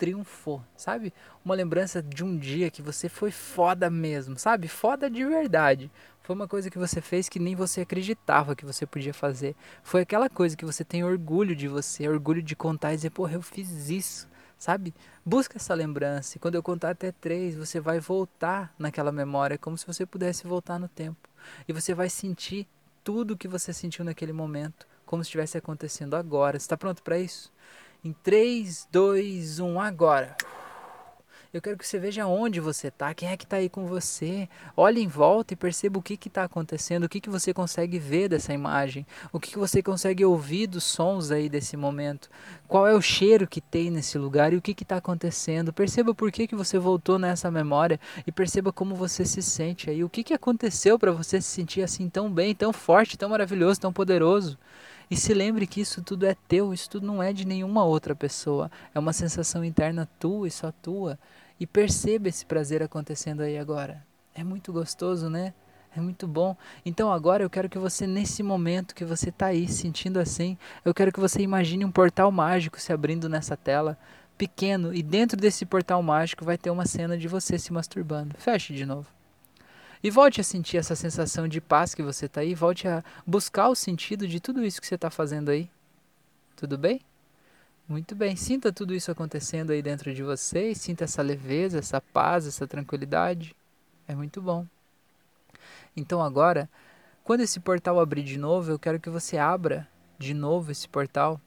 triunfou, 0.00 0.62
sabe? 0.76 1.12
Uma 1.44 1.54
lembrança 1.54 2.02
de 2.02 2.24
um 2.24 2.38
dia 2.38 2.70
que 2.70 2.80
você 2.80 3.06
foi 3.06 3.30
foda 3.30 3.90
mesmo, 3.90 4.38
sabe? 4.38 4.66
Foda 4.66 5.10
de 5.10 5.22
verdade. 5.26 5.90
Foi 6.22 6.34
uma 6.34 6.48
coisa 6.48 6.70
que 6.70 6.78
você 6.78 7.02
fez 7.02 7.28
que 7.28 7.38
nem 7.38 7.54
você 7.54 7.82
acreditava 7.82 8.56
que 8.56 8.64
você 8.64 8.86
podia 8.86 9.12
fazer. 9.12 9.54
Foi 9.82 10.00
aquela 10.00 10.30
coisa 10.30 10.56
que 10.56 10.64
você 10.64 10.84
tem 10.84 11.04
orgulho 11.04 11.54
de 11.54 11.68
você, 11.68 12.08
orgulho 12.08 12.42
de 12.42 12.56
contar 12.56 12.94
e 12.94 12.96
dizer, 12.96 13.10
porra, 13.10 13.34
eu 13.34 13.42
fiz 13.42 13.90
isso, 13.90 14.26
sabe? 14.56 14.94
Busca 15.24 15.58
essa 15.58 15.74
lembrança. 15.74 16.36
E 16.36 16.40
quando 16.40 16.54
eu 16.54 16.62
contar 16.62 16.90
até 16.90 17.12
três, 17.12 17.54
você 17.54 17.78
vai 17.78 18.00
voltar 18.00 18.72
naquela 18.78 19.12
memória, 19.12 19.58
como 19.58 19.76
se 19.76 19.86
você 19.86 20.06
pudesse 20.06 20.46
voltar 20.46 20.78
no 20.78 20.88
tempo. 20.88 21.28
E 21.68 21.74
você 21.74 21.92
vai 21.92 22.08
sentir 22.08 22.66
tudo 23.02 23.34
o 23.34 23.36
que 23.36 23.48
você 23.48 23.72
sentiu 23.72 24.04
naquele 24.04 24.32
momento, 24.32 24.86
como 25.04 25.22
se 25.22 25.28
estivesse 25.28 25.58
acontecendo 25.58 26.14
agora. 26.14 26.56
Está 26.56 26.76
pronto 26.76 27.02
para 27.02 27.18
isso? 27.18 27.52
Em 28.04 28.12
3, 28.12 28.88
2, 28.90 29.60
1, 29.60 29.80
agora. 29.80 30.36
Eu 31.52 31.60
quero 31.60 31.76
que 31.76 31.84
você 31.84 31.98
veja 31.98 32.28
onde 32.28 32.60
você 32.60 32.86
está, 32.86 33.12
quem 33.12 33.28
é 33.28 33.36
que 33.36 33.42
está 33.42 33.56
aí 33.56 33.68
com 33.68 33.84
você. 33.84 34.48
Olhe 34.76 35.02
em 35.02 35.08
volta 35.08 35.52
e 35.52 35.56
perceba 35.56 35.98
o 35.98 36.02
que 36.02 36.14
está 36.14 36.44
acontecendo, 36.44 37.02
o 37.02 37.08
que, 37.08 37.20
que 37.20 37.28
você 37.28 37.52
consegue 37.52 37.98
ver 37.98 38.28
dessa 38.28 38.54
imagem, 38.54 39.04
o 39.32 39.40
que, 39.40 39.50
que 39.50 39.58
você 39.58 39.82
consegue 39.82 40.24
ouvir 40.24 40.68
dos 40.68 40.84
sons 40.84 41.32
aí 41.32 41.48
desse 41.48 41.76
momento, 41.76 42.30
qual 42.68 42.86
é 42.86 42.94
o 42.94 43.02
cheiro 43.02 43.48
que 43.48 43.60
tem 43.60 43.90
nesse 43.90 44.16
lugar 44.16 44.52
e 44.52 44.56
o 44.56 44.62
que 44.62 44.80
está 44.80 44.98
acontecendo. 44.98 45.72
Perceba 45.72 46.14
por 46.14 46.30
que, 46.30 46.46
que 46.46 46.54
você 46.54 46.78
voltou 46.78 47.18
nessa 47.18 47.50
memória 47.50 47.98
e 48.24 48.30
perceba 48.30 48.72
como 48.72 48.94
você 48.94 49.24
se 49.24 49.42
sente 49.42 49.90
aí, 49.90 50.04
o 50.04 50.08
que, 50.08 50.22
que 50.22 50.32
aconteceu 50.32 51.00
para 51.00 51.10
você 51.10 51.40
se 51.40 51.48
sentir 51.48 51.82
assim 51.82 52.08
tão 52.08 52.30
bem, 52.30 52.54
tão 52.54 52.72
forte, 52.72 53.18
tão 53.18 53.28
maravilhoso, 53.28 53.80
tão 53.80 53.92
poderoso. 53.92 54.56
E 55.10 55.16
se 55.16 55.34
lembre 55.34 55.66
que 55.66 55.80
isso 55.80 56.00
tudo 56.02 56.24
é 56.24 56.36
teu, 56.46 56.72
isso 56.72 56.88
tudo 56.88 57.06
não 57.06 57.20
é 57.20 57.32
de 57.32 57.44
nenhuma 57.44 57.84
outra 57.84 58.14
pessoa. 58.14 58.70
É 58.94 58.98
uma 58.98 59.12
sensação 59.12 59.64
interna 59.64 60.08
tua 60.20 60.46
e 60.46 60.50
só 60.50 60.70
tua. 60.70 61.18
E 61.58 61.66
perceba 61.66 62.28
esse 62.28 62.46
prazer 62.46 62.82
acontecendo 62.82 63.40
aí 63.40 63.58
agora. 63.58 64.06
É 64.34 64.44
muito 64.44 64.72
gostoso, 64.72 65.28
né? 65.28 65.52
É 65.96 66.00
muito 66.00 66.28
bom. 66.28 66.56
Então 66.86 67.12
agora 67.12 67.42
eu 67.42 67.50
quero 67.50 67.68
que 67.68 67.78
você, 67.78 68.06
nesse 68.06 68.42
momento 68.42 68.94
que 68.94 69.04
você 69.04 69.30
está 69.30 69.46
aí 69.46 69.66
sentindo 69.66 70.20
assim, 70.20 70.56
eu 70.84 70.94
quero 70.94 71.12
que 71.12 71.18
você 71.18 71.42
imagine 71.42 71.84
um 71.84 71.90
portal 71.90 72.30
mágico 72.30 72.80
se 72.80 72.92
abrindo 72.92 73.28
nessa 73.28 73.56
tela, 73.56 73.98
pequeno, 74.38 74.94
e 74.94 75.02
dentro 75.02 75.36
desse 75.36 75.66
portal 75.66 76.00
mágico 76.02 76.44
vai 76.44 76.56
ter 76.56 76.70
uma 76.70 76.86
cena 76.86 77.18
de 77.18 77.26
você 77.26 77.58
se 77.58 77.72
masturbando. 77.72 78.36
Feche 78.38 78.72
de 78.72 78.86
novo. 78.86 79.08
E 80.02 80.10
volte 80.10 80.40
a 80.40 80.44
sentir 80.44 80.78
essa 80.78 80.96
sensação 80.96 81.46
de 81.46 81.60
paz 81.60 81.94
que 81.94 82.02
você 82.02 82.26
está 82.26 82.40
aí, 82.40 82.54
volte 82.54 82.88
a 82.88 83.04
buscar 83.26 83.68
o 83.68 83.74
sentido 83.74 84.26
de 84.26 84.40
tudo 84.40 84.64
isso 84.64 84.80
que 84.80 84.86
você 84.86 84.94
está 84.94 85.10
fazendo 85.10 85.50
aí. 85.50 85.70
Tudo 86.56 86.78
bem? 86.78 87.00
Muito 87.86 88.14
bem, 88.14 88.36
sinta 88.36 88.72
tudo 88.72 88.94
isso 88.94 89.10
acontecendo 89.10 89.72
aí 89.72 89.82
dentro 89.82 90.14
de 90.14 90.22
você, 90.22 90.74
sinta 90.74 91.04
essa 91.04 91.20
leveza, 91.20 91.80
essa 91.80 92.00
paz, 92.00 92.46
essa 92.46 92.66
tranquilidade. 92.66 93.54
É 94.06 94.14
muito 94.14 94.40
bom. 94.40 94.66
Então 95.96 96.22
agora, 96.22 96.70
quando 97.24 97.40
esse 97.40 97.60
portal 97.60 98.00
abrir 98.00 98.22
de 98.22 98.38
novo, 98.38 98.70
eu 98.70 98.78
quero 98.78 99.00
que 99.00 99.10
você 99.10 99.36
abra 99.36 99.88
de 100.18 100.32
novo 100.32 100.70
esse 100.70 100.88
portal, 100.88 101.40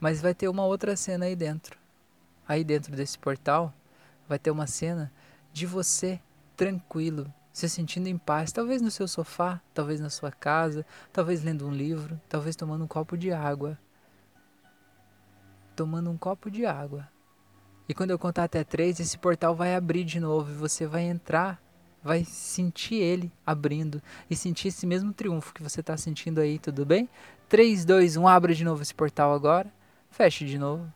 mas 0.00 0.20
vai 0.20 0.34
ter 0.34 0.48
uma 0.48 0.64
outra 0.64 0.96
cena 0.96 1.26
aí 1.26 1.36
dentro. 1.36 1.78
Aí 2.46 2.64
dentro 2.64 2.94
desse 2.94 3.18
portal 3.18 3.74
vai 4.28 4.38
ter 4.38 4.50
uma 4.50 4.66
cena 4.66 5.12
de 5.52 5.66
você 5.66 6.20
tranquilo, 6.56 7.32
se 7.56 7.70
sentindo 7.70 8.06
em 8.06 8.18
paz, 8.18 8.52
talvez 8.52 8.82
no 8.82 8.90
seu 8.90 9.08
sofá, 9.08 9.62
talvez 9.72 9.98
na 9.98 10.10
sua 10.10 10.30
casa, 10.30 10.84
talvez 11.10 11.42
lendo 11.42 11.66
um 11.66 11.70
livro, 11.70 12.20
talvez 12.28 12.54
tomando 12.54 12.84
um 12.84 12.86
copo 12.86 13.16
de 13.16 13.32
água. 13.32 13.78
Tomando 15.74 16.10
um 16.10 16.18
copo 16.18 16.50
de 16.50 16.66
água. 16.66 17.08
E 17.88 17.94
quando 17.94 18.10
eu 18.10 18.18
contar 18.18 18.44
até 18.44 18.62
três, 18.62 19.00
esse 19.00 19.16
portal 19.16 19.56
vai 19.56 19.74
abrir 19.74 20.04
de 20.04 20.20
novo 20.20 20.52
e 20.52 20.54
você 20.54 20.86
vai 20.86 21.04
entrar, 21.04 21.58
vai 22.04 22.26
sentir 22.26 22.96
ele 22.96 23.32
abrindo 23.46 24.02
e 24.28 24.36
sentir 24.36 24.68
esse 24.68 24.86
mesmo 24.86 25.14
triunfo 25.14 25.54
que 25.54 25.62
você 25.62 25.80
está 25.80 25.96
sentindo 25.96 26.42
aí, 26.42 26.58
tudo 26.58 26.84
bem? 26.84 27.08
3, 27.48 27.86
2, 27.86 28.18
1, 28.18 28.28
abra 28.28 28.54
de 28.54 28.64
novo 28.64 28.82
esse 28.82 28.94
portal 28.94 29.32
agora, 29.32 29.72
feche 30.10 30.44
de 30.44 30.58
novo 30.58 30.92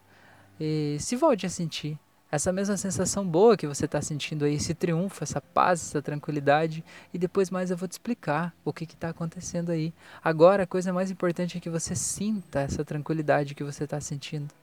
e 0.60 0.98
se 1.00 1.16
volte 1.16 1.46
a 1.46 1.48
sentir 1.48 1.98
essa 2.30 2.52
mesma 2.52 2.76
sensação 2.76 3.26
boa 3.26 3.56
que 3.56 3.66
você 3.66 3.86
está 3.86 4.00
sentindo 4.00 4.44
aí, 4.44 4.54
esse 4.54 4.72
triunfo, 4.72 5.24
essa 5.24 5.40
paz, 5.40 5.82
essa 5.82 6.00
tranquilidade, 6.00 6.84
e 7.12 7.18
depois 7.18 7.50
mais 7.50 7.70
eu 7.70 7.76
vou 7.76 7.88
te 7.88 7.92
explicar 7.92 8.54
o 8.64 8.72
que 8.72 8.84
está 8.84 9.08
acontecendo 9.08 9.70
aí. 9.70 9.92
Agora 10.22 10.62
a 10.62 10.66
coisa 10.66 10.92
mais 10.92 11.10
importante 11.10 11.58
é 11.58 11.60
que 11.60 11.68
você 11.68 11.96
sinta 11.96 12.60
essa 12.60 12.84
tranquilidade 12.84 13.54
que 13.54 13.64
você 13.64 13.84
está 13.84 14.00
sentindo. 14.00 14.54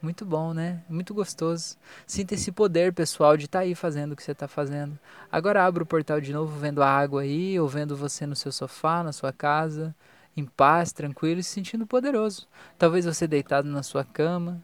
Muito 0.00 0.24
bom, 0.24 0.54
né? 0.54 0.82
Muito 0.88 1.12
gostoso. 1.12 1.76
Sinta 2.06 2.32
esse 2.32 2.50
poder 2.50 2.94
pessoal 2.94 3.36
de 3.36 3.44
estar 3.44 3.58
tá 3.58 3.64
aí 3.64 3.74
fazendo 3.74 4.12
o 4.12 4.16
que 4.16 4.22
você 4.22 4.32
está 4.32 4.48
fazendo. 4.48 4.98
Agora 5.30 5.62
abra 5.62 5.82
o 5.82 5.86
portal 5.86 6.22
de 6.22 6.32
novo, 6.32 6.58
vendo 6.58 6.82
a 6.82 6.88
água 6.88 7.20
aí, 7.20 7.60
ou 7.60 7.68
vendo 7.68 7.94
você 7.94 8.26
no 8.26 8.34
seu 8.34 8.50
sofá, 8.50 9.02
na 9.02 9.12
sua 9.12 9.30
casa, 9.30 9.94
em 10.34 10.46
paz, 10.46 10.90
tranquilo 10.90 11.40
e 11.40 11.42
se 11.42 11.50
sentindo 11.50 11.86
poderoso. 11.86 12.48
Talvez 12.78 13.04
você 13.04 13.26
deitado 13.26 13.68
na 13.68 13.82
sua 13.82 14.02
cama. 14.02 14.62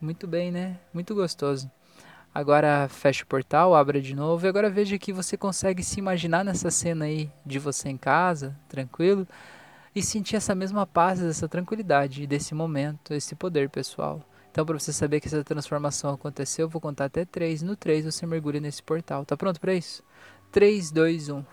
Muito 0.00 0.28
bem, 0.28 0.52
né? 0.52 0.78
Muito 0.94 1.12
gostoso. 1.12 1.68
Agora 2.38 2.86
fecha 2.88 3.24
o 3.24 3.26
portal, 3.26 3.74
abra 3.74 4.00
de 4.00 4.14
novo 4.14 4.46
e 4.46 4.48
agora 4.48 4.70
veja 4.70 4.96
que 4.96 5.12
você 5.12 5.36
consegue 5.36 5.82
se 5.82 5.98
imaginar 5.98 6.44
nessa 6.44 6.70
cena 6.70 7.04
aí 7.06 7.28
de 7.44 7.58
você 7.58 7.88
em 7.88 7.96
casa, 7.96 8.56
tranquilo, 8.68 9.26
e 9.92 10.00
sentir 10.00 10.36
essa 10.36 10.54
mesma 10.54 10.86
paz, 10.86 11.20
essa 11.20 11.48
tranquilidade 11.48 12.28
desse 12.28 12.54
momento, 12.54 13.12
esse 13.12 13.34
poder 13.34 13.68
pessoal. 13.68 14.22
Então, 14.52 14.64
para 14.64 14.78
você 14.78 14.92
saber 14.92 15.18
que 15.18 15.26
essa 15.26 15.42
transformação 15.42 16.14
aconteceu, 16.14 16.66
eu 16.66 16.68
vou 16.68 16.80
contar 16.80 17.06
até 17.06 17.24
três. 17.24 17.60
No 17.60 17.74
três 17.74 18.04
você 18.04 18.24
mergulha 18.24 18.60
nesse 18.60 18.84
portal. 18.84 19.24
Tá 19.24 19.36
pronto 19.36 19.60
para 19.60 19.74
isso? 19.74 20.04
3, 20.52 20.92
2, 20.92 21.30
1. 21.30 21.44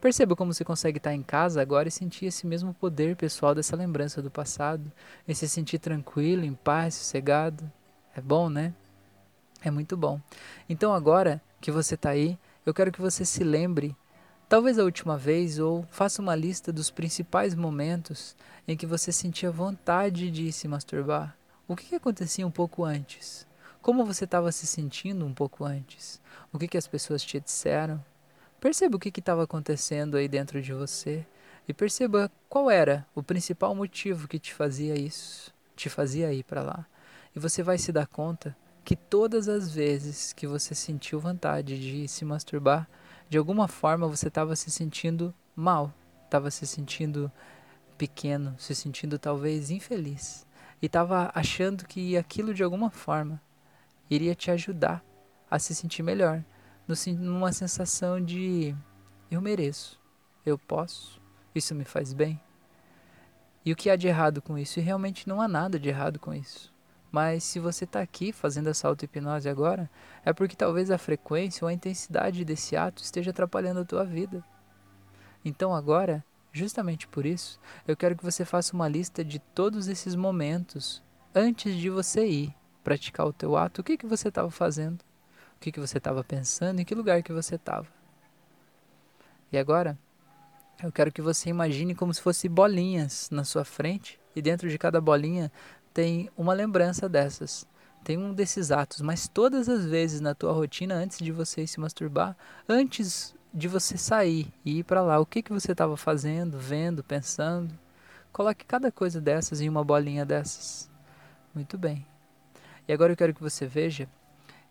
Perceba 0.00 0.34
como 0.34 0.54
você 0.54 0.64
consegue 0.64 0.96
estar 0.96 1.12
em 1.12 1.22
casa 1.22 1.60
agora 1.60 1.88
e 1.88 1.90
sentir 1.90 2.24
esse 2.24 2.46
mesmo 2.46 2.72
poder 2.72 3.16
pessoal 3.16 3.54
dessa 3.54 3.76
lembrança 3.76 4.22
do 4.22 4.30
passado. 4.30 4.90
E 5.28 5.34
se 5.34 5.46
sentir 5.46 5.78
tranquilo, 5.78 6.42
em 6.42 6.54
paz, 6.54 6.94
sossegado. 6.94 7.70
É 8.16 8.20
bom, 8.22 8.48
né? 8.48 8.72
É 9.64 9.70
muito 9.70 9.96
bom. 9.96 10.20
Então 10.68 10.92
agora 10.92 11.40
que 11.58 11.70
você 11.70 11.94
está 11.94 12.10
aí, 12.10 12.38
eu 12.66 12.74
quero 12.74 12.92
que 12.92 13.00
você 13.00 13.24
se 13.24 13.42
lembre, 13.42 13.96
talvez 14.46 14.78
a 14.78 14.84
última 14.84 15.16
vez, 15.16 15.58
ou 15.58 15.86
faça 15.90 16.20
uma 16.20 16.34
lista 16.34 16.70
dos 16.70 16.90
principais 16.90 17.54
momentos 17.54 18.36
em 18.68 18.76
que 18.76 18.84
você 18.84 19.10
sentia 19.10 19.50
vontade 19.50 20.30
de 20.30 20.52
se 20.52 20.68
masturbar. 20.68 21.34
O 21.66 21.74
que, 21.74 21.86
que 21.86 21.94
acontecia 21.94 22.46
um 22.46 22.50
pouco 22.50 22.84
antes? 22.84 23.46
Como 23.80 24.04
você 24.04 24.24
estava 24.24 24.52
se 24.52 24.66
sentindo 24.66 25.24
um 25.24 25.32
pouco 25.32 25.64
antes? 25.64 26.20
O 26.52 26.58
que, 26.58 26.68
que 26.68 26.76
as 26.76 26.86
pessoas 26.86 27.24
te 27.24 27.40
disseram? 27.40 28.04
Perceba 28.60 28.96
o 28.96 29.00
que 29.00 29.18
estava 29.18 29.44
acontecendo 29.44 30.18
aí 30.18 30.28
dentro 30.28 30.60
de 30.60 30.74
você 30.74 31.26
e 31.66 31.72
perceba 31.72 32.30
qual 32.50 32.70
era 32.70 33.06
o 33.14 33.22
principal 33.22 33.74
motivo 33.74 34.28
que 34.28 34.38
te 34.38 34.52
fazia 34.52 34.94
isso, 34.94 35.54
te 35.74 35.88
fazia 35.88 36.34
ir 36.34 36.44
para 36.44 36.60
lá. 36.60 36.86
E 37.34 37.38
você 37.38 37.62
vai 37.62 37.78
se 37.78 37.90
dar 37.90 38.06
conta 38.06 38.54
que 38.84 38.94
todas 38.94 39.48
as 39.48 39.72
vezes 39.72 40.32
que 40.32 40.46
você 40.46 40.74
sentiu 40.74 41.18
vontade 41.18 41.80
de 41.80 42.06
se 42.06 42.24
masturbar, 42.24 42.88
de 43.28 43.38
alguma 43.38 43.66
forma 43.66 44.06
você 44.06 44.28
estava 44.28 44.54
se 44.54 44.70
sentindo 44.70 45.34
mal, 45.56 45.92
estava 46.24 46.50
se 46.50 46.66
sentindo 46.66 47.32
pequeno, 47.96 48.54
se 48.58 48.74
sentindo 48.74 49.18
talvez 49.18 49.70
infeliz 49.70 50.46
e 50.82 50.86
estava 50.86 51.30
achando 51.34 51.86
que 51.86 52.16
aquilo 52.16 52.52
de 52.52 52.62
alguma 52.62 52.90
forma 52.90 53.40
iria 54.10 54.34
te 54.34 54.50
ajudar 54.50 55.02
a 55.50 55.58
se 55.58 55.74
sentir 55.74 56.02
melhor, 56.02 56.44
numa 57.16 57.52
sensação 57.52 58.22
de 58.22 58.76
eu 59.30 59.40
mereço, 59.40 59.98
eu 60.44 60.58
posso, 60.58 61.18
isso 61.54 61.74
me 61.74 61.84
faz 61.84 62.12
bem. 62.12 62.38
E 63.64 63.72
o 63.72 63.76
que 63.76 63.88
há 63.88 63.96
de 63.96 64.08
errado 64.08 64.42
com 64.42 64.58
isso? 64.58 64.78
E 64.78 64.82
realmente 64.82 65.26
não 65.26 65.40
há 65.40 65.48
nada 65.48 65.78
de 65.78 65.88
errado 65.88 66.18
com 66.18 66.34
isso. 66.34 66.73
Mas 67.14 67.44
se 67.44 67.60
você 67.60 67.84
está 67.84 68.00
aqui 68.00 68.32
fazendo 68.32 68.68
essa 68.68 68.88
auto-hipnose 68.88 69.48
agora, 69.48 69.88
é 70.24 70.32
porque 70.32 70.56
talvez 70.56 70.90
a 70.90 70.98
frequência 70.98 71.64
ou 71.64 71.68
a 71.68 71.72
intensidade 71.72 72.44
desse 72.44 72.74
ato 72.74 73.04
esteja 73.04 73.30
atrapalhando 73.30 73.78
a 73.78 73.84
tua 73.84 74.04
vida. 74.04 74.42
Então 75.44 75.72
agora, 75.72 76.24
justamente 76.52 77.06
por 77.06 77.24
isso, 77.24 77.60
eu 77.86 77.96
quero 77.96 78.16
que 78.16 78.24
você 78.24 78.44
faça 78.44 78.74
uma 78.74 78.88
lista 78.88 79.24
de 79.24 79.38
todos 79.38 79.86
esses 79.86 80.16
momentos 80.16 81.04
antes 81.32 81.76
de 81.76 81.88
você 81.88 82.26
ir 82.26 82.54
praticar 82.82 83.28
o 83.28 83.32
teu 83.32 83.56
ato. 83.56 83.80
O 83.80 83.84
que, 83.84 83.96
que 83.96 84.08
você 84.08 84.26
estava 84.26 84.50
fazendo? 84.50 85.00
O 85.54 85.60
que, 85.60 85.70
que 85.70 85.78
você 85.78 85.98
estava 85.98 86.24
pensando? 86.24 86.80
Em 86.80 86.84
que 86.84 86.96
lugar 86.96 87.22
que 87.22 87.32
você 87.32 87.54
estava? 87.54 87.86
E 89.52 89.56
agora, 89.56 89.96
eu 90.82 90.90
quero 90.90 91.12
que 91.12 91.22
você 91.22 91.48
imagine 91.48 91.94
como 91.94 92.12
se 92.12 92.20
fosse 92.20 92.48
bolinhas 92.48 93.30
na 93.30 93.44
sua 93.44 93.64
frente 93.64 94.18
e 94.34 94.42
dentro 94.42 94.68
de 94.68 94.76
cada 94.76 95.00
bolinha 95.00 95.50
tem 95.94 96.28
uma 96.36 96.52
lembrança 96.52 97.08
dessas, 97.08 97.64
tem 98.02 98.18
um 98.18 98.34
desses 98.34 98.72
atos, 98.72 99.00
mas 99.00 99.28
todas 99.28 99.68
as 99.68 99.86
vezes 99.86 100.20
na 100.20 100.34
tua 100.34 100.52
rotina, 100.52 100.94
antes 100.96 101.18
de 101.18 101.30
você 101.30 101.66
se 101.66 101.78
masturbar, 101.78 102.36
antes 102.68 103.34
de 103.54 103.68
você 103.68 103.96
sair 103.96 104.52
e 104.64 104.80
ir 104.80 104.82
para 104.82 105.00
lá, 105.00 105.20
o 105.20 105.24
que, 105.24 105.40
que 105.40 105.52
você 105.52 105.70
estava 105.70 105.96
fazendo, 105.96 106.58
vendo, 106.58 107.04
pensando, 107.04 107.72
coloque 108.32 108.64
cada 108.64 108.90
coisa 108.90 109.20
dessas 109.20 109.60
em 109.60 109.68
uma 109.68 109.84
bolinha 109.84 110.26
dessas. 110.26 110.90
Muito 111.54 111.78
bem. 111.78 112.04
E 112.88 112.92
agora 112.92 113.12
eu 113.12 113.16
quero 113.16 113.32
que 113.32 113.40
você 113.40 113.64
veja 113.64 114.08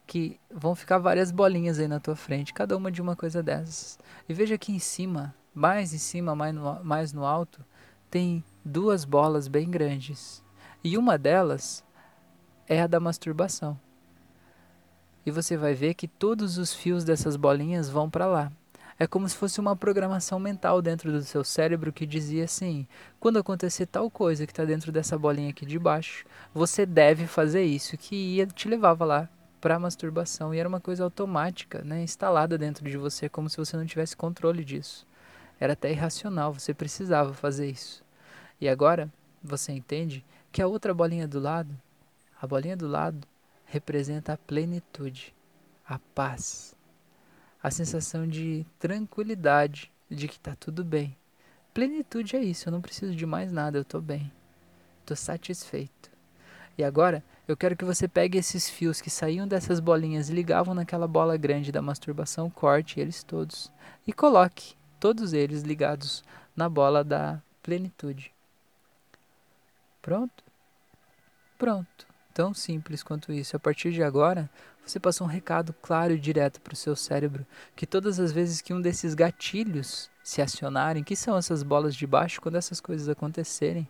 que 0.05 0.37
vão 0.53 0.75
ficar 0.75 0.97
várias 0.97 1.31
bolinhas 1.31 1.79
aí 1.79 1.87
na 1.87 2.01
tua 2.01 2.17
frente, 2.17 2.53
cada 2.53 2.75
uma 2.75 2.91
de 2.91 3.01
uma 3.01 3.15
coisa 3.15 3.41
dessas. 3.41 3.97
E 4.27 4.33
veja 4.33 4.55
aqui 4.55 4.73
em 4.73 4.79
cima, 4.79 5.33
mais 5.55 5.93
em 5.93 5.97
cima, 5.97 6.35
mais 6.35 6.53
no, 6.53 6.83
mais 6.83 7.13
no 7.13 7.25
alto, 7.25 7.65
tem 8.11 8.43
duas 8.65 9.05
bolas 9.05 9.47
bem 9.47 9.71
grandes. 9.71 10.42
E 10.83 10.97
uma 10.97 11.17
delas 11.17 11.81
é 12.67 12.81
a 12.81 12.87
da 12.87 12.99
masturbação. 12.99 13.79
E 15.25 15.31
você 15.31 15.55
vai 15.55 15.73
ver 15.73 15.93
que 15.93 16.09
todos 16.09 16.57
os 16.57 16.73
fios 16.73 17.05
dessas 17.05 17.37
bolinhas 17.37 17.89
vão 17.89 18.09
para 18.09 18.25
lá. 18.25 18.51
É 18.99 19.07
como 19.07 19.27
se 19.27 19.35
fosse 19.35 19.61
uma 19.61 19.77
programação 19.77 20.39
mental 20.39 20.81
dentro 20.81 21.09
do 21.09 21.21
seu 21.21 21.41
cérebro 21.43 21.93
que 21.93 22.05
dizia 22.05 22.43
assim: 22.43 22.85
quando 23.17 23.39
acontecer 23.39 23.85
tal 23.85 24.11
coisa 24.11 24.45
que 24.45 24.51
está 24.51 24.65
dentro 24.65 24.91
dessa 24.91 25.17
bolinha 25.17 25.51
aqui 25.51 25.65
de 25.65 25.79
baixo, 25.79 26.25
você 26.53 26.85
deve 26.85 27.27
fazer 27.27 27.63
isso, 27.63 27.97
que 27.97 28.15
ia 28.15 28.45
te 28.45 28.67
levava 28.67 29.05
lá 29.05 29.29
para 29.61 29.79
masturbação 29.79 30.53
e 30.53 30.59
era 30.59 30.67
uma 30.67 30.81
coisa 30.81 31.05
automática, 31.05 31.81
né, 31.83 32.03
instalada 32.03 32.57
dentro 32.57 32.83
de 32.89 32.97
você, 32.97 33.29
como 33.29 33.49
se 33.49 33.55
você 33.55 33.77
não 33.77 33.85
tivesse 33.85 34.17
controle 34.17 34.65
disso. 34.65 35.07
Era 35.59 35.71
até 35.71 35.91
irracional, 35.91 36.51
você 36.51 36.73
precisava 36.73 37.33
fazer 37.33 37.69
isso. 37.69 38.03
E 38.59 38.67
agora 38.67 39.09
você 39.41 39.71
entende 39.71 40.23
que 40.53 40.62
a 40.62 40.67
outra 40.67 40.93
bolinha 40.93 41.27
do 41.27 41.41
lado, 41.41 41.77
a 42.41 42.48
bolinha 42.48 42.77
do 42.77 42.88
lado 42.88 43.27
representa 43.65 44.31
a 44.31 44.38
plenitude, 44.38 45.33
a 45.86 46.00
paz 46.15 46.74
a 47.63 47.72
sensação 47.72 48.27
de 48.27 48.65
tranquilidade, 48.77 49.89
de 50.12 50.27
que 50.27 50.36
está 50.36 50.53
tudo 50.53 50.83
bem. 50.83 51.15
Plenitude 51.74 52.36
é 52.36 52.43
isso, 52.43 52.67
eu 52.67 52.74
não 52.74 52.81
preciso 52.81 53.15
de 53.15 53.25
mais 53.25 53.53
nada, 53.53 53.77
eu 53.77 53.83
estou 53.83 54.01
bem. 54.01 54.29
Estou 55.00 55.15
satisfeito. 55.15 56.12
E 56.77 56.83
agora, 56.83 57.24
eu 57.48 57.55
quero 57.55 57.77
que 57.77 57.86
você 57.86 58.05
pegue 58.05 58.38
esses 58.38 58.69
fios 58.69 59.00
que 59.00 59.10
saíam 59.10 59.48
dessas 59.48 59.79
bolinhas 59.79 60.29
e 60.29 60.33
ligavam 60.33 60.75
naquela 60.75 61.07
bola 61.07 61.38
grande 61.38 61.72
da 61.72 61.81
masturbação, 61.81 62.50
corte 62.50 63.00
eles 63.00 63.24
todos 63.24 63.72
e 64.05 64.12
coloque 64.12 64.75
todos 65.00 65.31
eles 65.31 65.62
ligados 65.62 66.22
na 66.53 66.67
bola 66.67 67.01
da 67.01 67.41
plenitude. 67.62 68.32
Pronto? 70.03 70.43
Pronto. 71.57 72.05
Tão 72.33 72.53
simples 72.53 73.01
quanto 73.01 73.31
isso. 73.31 73.55
A 73.55 73.60
partir 73.60 73.93
de 73.93 74.03
agora, 74.03 74.50
você 74.86 75.00
passou 75.00 75.25
um 75.25 75.29
recado 75.29 75.74
claro 75.81 76.13
e 76.13 76.19
direto 76.19 76.60
para 76.60 76.74
o 76.74 76.75
seu 76.75 76.93
cérebro 76.93 77.45
que 77.74 77.88
todas 77.88 78.19
as 78.19 78.33
vezes 78.33 78.60
que 78.60 78.74
um 78.74 78.81
desses 78.81 79.13
gatilhos 79.13 80.12
se 80.22 80.41
acionarem, 80.41 81.05
que 81.05 81.15
são 81.15 81.38
essas 81.38 81.63
bolas 81.63 81.95
de 81.95 82.05
baixo, 82.05 82.41
quando 82.41 82.55
essas 82.55 82.81
coisas 82.81 83.07
acontecerem, 83.07 83.88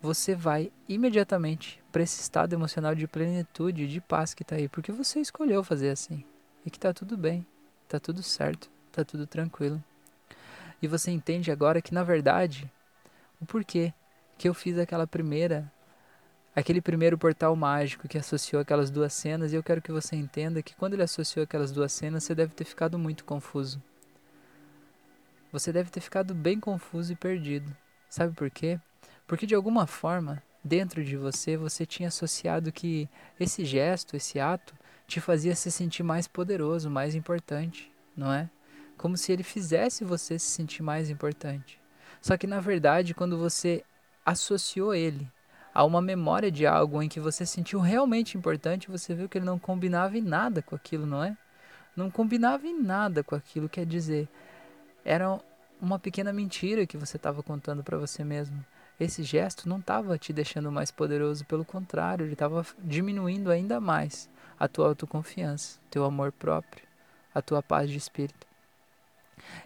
você 0.00 0.34
vai 0.34 0.72
imediatamente 0.88 1.82
para 1.92 2.02
esse 2.02 2.20
estado 2.20 2.54
emocional 2.54 2.94
de 2.94 3.06
plenitude, 3.06 3.88
de 3.88 4.00
paz 4.00 4.32
que 4.32 4.42
está 4.42 4.56
aí, 4.56 4.68
porque 4.70 4.90
você 4.90 5.20
escolheu 5.20 5.62
fazer 5.62 5.90
assim 5.90 6.24
e 6.64 6.70
que 6.70 6.78
está 6.78 6.94
tudo 6.94 7.14
bem, 7.14 7.46
está 7.84 8.00
tudo 8.00 8.22
certo, 8.22 8.70
está 8.88 9.04
tudo 9.04 9.26
tranquilo. 9.26 9.82
E 10.80 10.88
você 10.88 11.10
entende 11.10 11.50
agora 11.50 11.82
que 11.82 11.92
na 11.92 12.02
verdade 12.02 12.70
o 13.38 13.44
porquê 13.44 13.92
que 14.38 14.48
eu 14.48 14.54
fiz 14.54 14.78
aquela 14.78 15.06
primeira 15.06 15.70
aquele 16.54 16.80
primeiro 16.80 17.18
portal 17.18 17.54
mágico 17.54 18.08
que 18.08 18.16
associou 18.16 18.62
aquelas 18.62 18.90
duas 18.90 19.12
cenas, 19.12 19.52
e 19.52 19.56
eu 19.56 19.62
quero 19.62 19.82
que 19.82 19.92
você 19.92 20.16
entenda 20.16 20.62
que 20.62 20.74
quando 20.74 20.94
ele 20.94 21.02
associou 21.02 21.44
aquelas 21.44 21.70
duas 21.70 21.92
cenas, 21.92 22.24
você 22.24 22.34
deve 22.34 22.54
ter 22.54 22.64
ficado 22.64 22.98
muito 22.98 23.26
confuso. 23.26 23.82
Você 25.52 25.70
deve 25.70 25.90
ter 25.90 26.00
ficado 26.00 26.34
bem 26.34 26.58
confuso 26.58 27.12
e 27.12 27.16
perdido. 27.16 27.76
Sabe 28.08 28.34
por 28.34 28.50
quê? 28.50 28.80
Porque 29.26 29.46
de 29.46 29.54
alguma 29.54 29.86
forma, 29.86 30.42
dentro 30.64 31.04
de 31.04 31.14
você, 31.14 31.58
você 31.58 31.84
tinha 31.84 32.08
associado 32.08 32.72
que 32.72 33.06
esse 33.38 33.62
gesto, 33.62 34.16
esse 34.16 34.40
ato, 34.40 34.74
te 35.06 35.20
fazia 35.20 35.54
se 35.54 35.70
sentir 35.70 36.02
mais 36.02 36.26
poderoso, 36.26 36.88
mais 36.88 37.14
importante, 37.14 37.92
não 38.16 38.32
é? 38.32 38.48
Como 38.96 39.16
se 39.16 39.30
ele 39.30 39.42
fizesse 39.42 40.04
você 40.04 40.38
se 40.38 40.46
sentir 40.46 40.82
mais 40.82 41.10
importante. 41.10 41.78
Só 42.20 42.36
que 42.38 42.46
na 42.46 42.60
verdade, 42.60 43.14
quando 43.14 43.38
você 43.38 43.84
associou 44.26 44.92
ele 44.92 45.30
a 45.72 45.84
uma 45.84 46.02
memória 46.02 46.50
de 46.50 46.66
algo 46.66 47.00
em 47.00 47.08
que 47.08 47.20
você 47.20 47.46
sentiu 47.46 47.78
realmente 47.78 48.36
importante, 48.36 48.90
você 48.90 49.14
viu 49.14 49.28
que 49.28 49.38
ele 49.38 49.46
não 49.46 49.58
combinava 49.58 50.18
em 50.18 50.22
nada 50.22 50.60
com 50.60 50.74
aquilo, 50.74 51.06
não 51.06 51.22
é? 51.22 51.36
Não 51.94 52.10
combinava 52.10 52.66
em 52.66 52.82
nada 52.82 53.22
com 53.22 53.36
aquilo, 53.36 53.68
quer 53.68 53.86
dizer, 53.86 54.28
era 55.04 55.38
uma 55.80 55.98
pequena 55.98 56.32
mentira 56.32 56.86
que 56.86 56.96
você 56.96 57.16
estava 57.16 57.42
contando 57.42 57.84
para 57.84 57.96
você 57.96 58.24
mesmo. 58.24 58.64
Esse 58.98 59.22
gesto 59.22 59.68
não 59.68 59.78
estava 59.78 60.18
te 60.18 60.32
deixando 60.32 60.72
mais 60.72 60.90
poderoso, 60.90 61.44
pelo 61.44 61.64
contrário, 61.64 62.24
ele 62.24 62.32
estava 62.32 62.66
diminuindo 62.82 63.50
ainda 63.50 63.78
mais 63.78 64.28
a 64.58 64.66
tua 64.66 64.88
autoconfiança, 64.88 65.78
teu 65.90 66.04
amor 66.04 66.32
próprio, 66.32 66.82
a 67.34 67.42
tua 67.42 67.62
paz 67.62 67.90
de 67.90 67.98
espírito. 67.98 68.46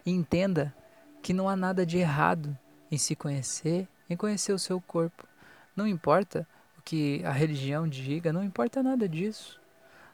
E 0.05 0.11
entenda 0.11 0.73
que 1.21 1.33
não 1.33 1.47
há 1.47 1.55
nada 1.55 1.85
de 1.85 1.97
errado 1.97 2.57
em 2.91 2.97
se 2.97 3.15
conhecer, 3.15 3.87
em 4.11 4.17
conhecer 4.17 4.51
o 4.51 4.59
seu 4.59 4.81
corpo. 4.81 5.25
Não 5.73 5.87
importa 5.87 6.45
o 6.77 6.81
que 6.81 7.23
a 7.23 7.31
religião 7.31 7.87
diga, 7.87 8.33
não 8.33 8.43
importa 8.43 8.83
nada 8.83 9.07
disso. 9.07 9.59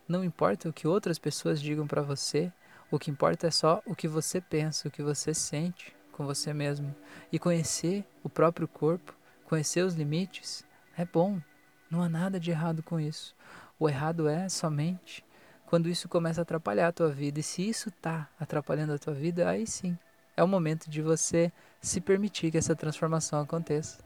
Não 0.07 0.23
importa 0.23 0.69
o 0.69 0.73
que 0.73 0.88
outras 0.88 1.17
pessoas 1.17 1.60
digam 1.60 1.88
para 1.88 2.03
você, 2.03 2.53
o 2.91 2.99
que 2.99 3.10
importa 3.10 3.47
é 3.47 3.51
só 3.51 3.81
o 3.88 3.95
que 3.95 4.07
você 4.07 4.39
pensa, 4.39 4.88
o 4.88 4.91
que 4.91 5.01
você 5.01 5.33
sente 5.33 5.95
com 6.12 6.25
você 6.25 6.53
mesmo. 6.53 6.95
E 7.31 7.39
conhecer 7.39 8.05
o 8.23 8.29
próprio 8.29 8.67
corpo, 8.67 9.15
conhecer 9.45 9.81
os 9.81 9.95
limites, 9.95 10.63
é 10.95 11.03
bom. 11.03 11.41
Não 11.89 12.03
há 12.03 12.07
nada 12.07 12.39
de 12.39 12.51
errado 12.51 12.83
com 12.83 12.99
isso. 12.99 13.36
O 13.79 13.89
errado 13.89 14.27
é 14.29 14.47
somente 14.47 15.25
quando 15.65 15.89
isso 15.89 16.07
começa 16.07 16.41
a 16.41 16.43
atrapalhar 16.43 16.89
a 16.89 16.93
tua 16.93 17.10
vida. 17.10 17.39
E 17.39 17.43
se 17.43 17.67
isso 17.67 17.89
está 17.89 18.29
atrapalhando 18.39 18.93
a 18.93 18.99
tua 18.99 19.13
vida, 19.15 19.49
aí 19.49 19.65
sim 19.65 19.97
é 20.38 20.43
o 20.43 20.47
momento 20.47 20.89
de 20.89 21.02
você 21.02 21.52
se 21.82 22.00
permitir 22.00 22.52
que 22.52 22.58
essa 22.58 22.76
transformação 22.76 23.41
aconteça. 23.41 24.06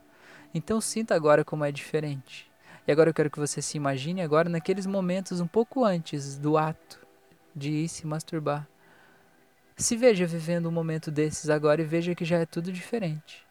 Então 0.53 0.79
sinta 0.79 1.13
agora 1.13 1.43
como 1.43 1.65
é 1.65 1.71
diferente. 1.71 2.49
E 2.87 2.91
agora 2.91 3.09
eu 3.09 3.13
quero 3.13 3.29
que 3.29 3.39
você 3.39 3.61
se 3.61 3.77
imagine 3.77 4.21
agora 4.21 4.49
naqueles 4.49 4.85
momentos 4.85 5.39
um 5.41 5.47
pouco 5.47 5.83
antes 5.83 6.37
do 6.37 6.57
ato 6.57 7.05
de 7.55 7.71
ir 7.71 7.89
se 7.89 8.07
masturbar. 8.07 8.67
Se 9.75 9.95
veja 9.95 10.25
vivendo 10.25 10.67
um 10.67 10.71
momento 10.71 11.11
desses 11.11 11.49
agora 11.49 11.81
e 11.81 11.85
veja 11.85 12.15
que 12.15 12.25
já 12.25 12.39
é 12.39 12.45
tudo 12.45 12.71
diferente. 12.71 13.45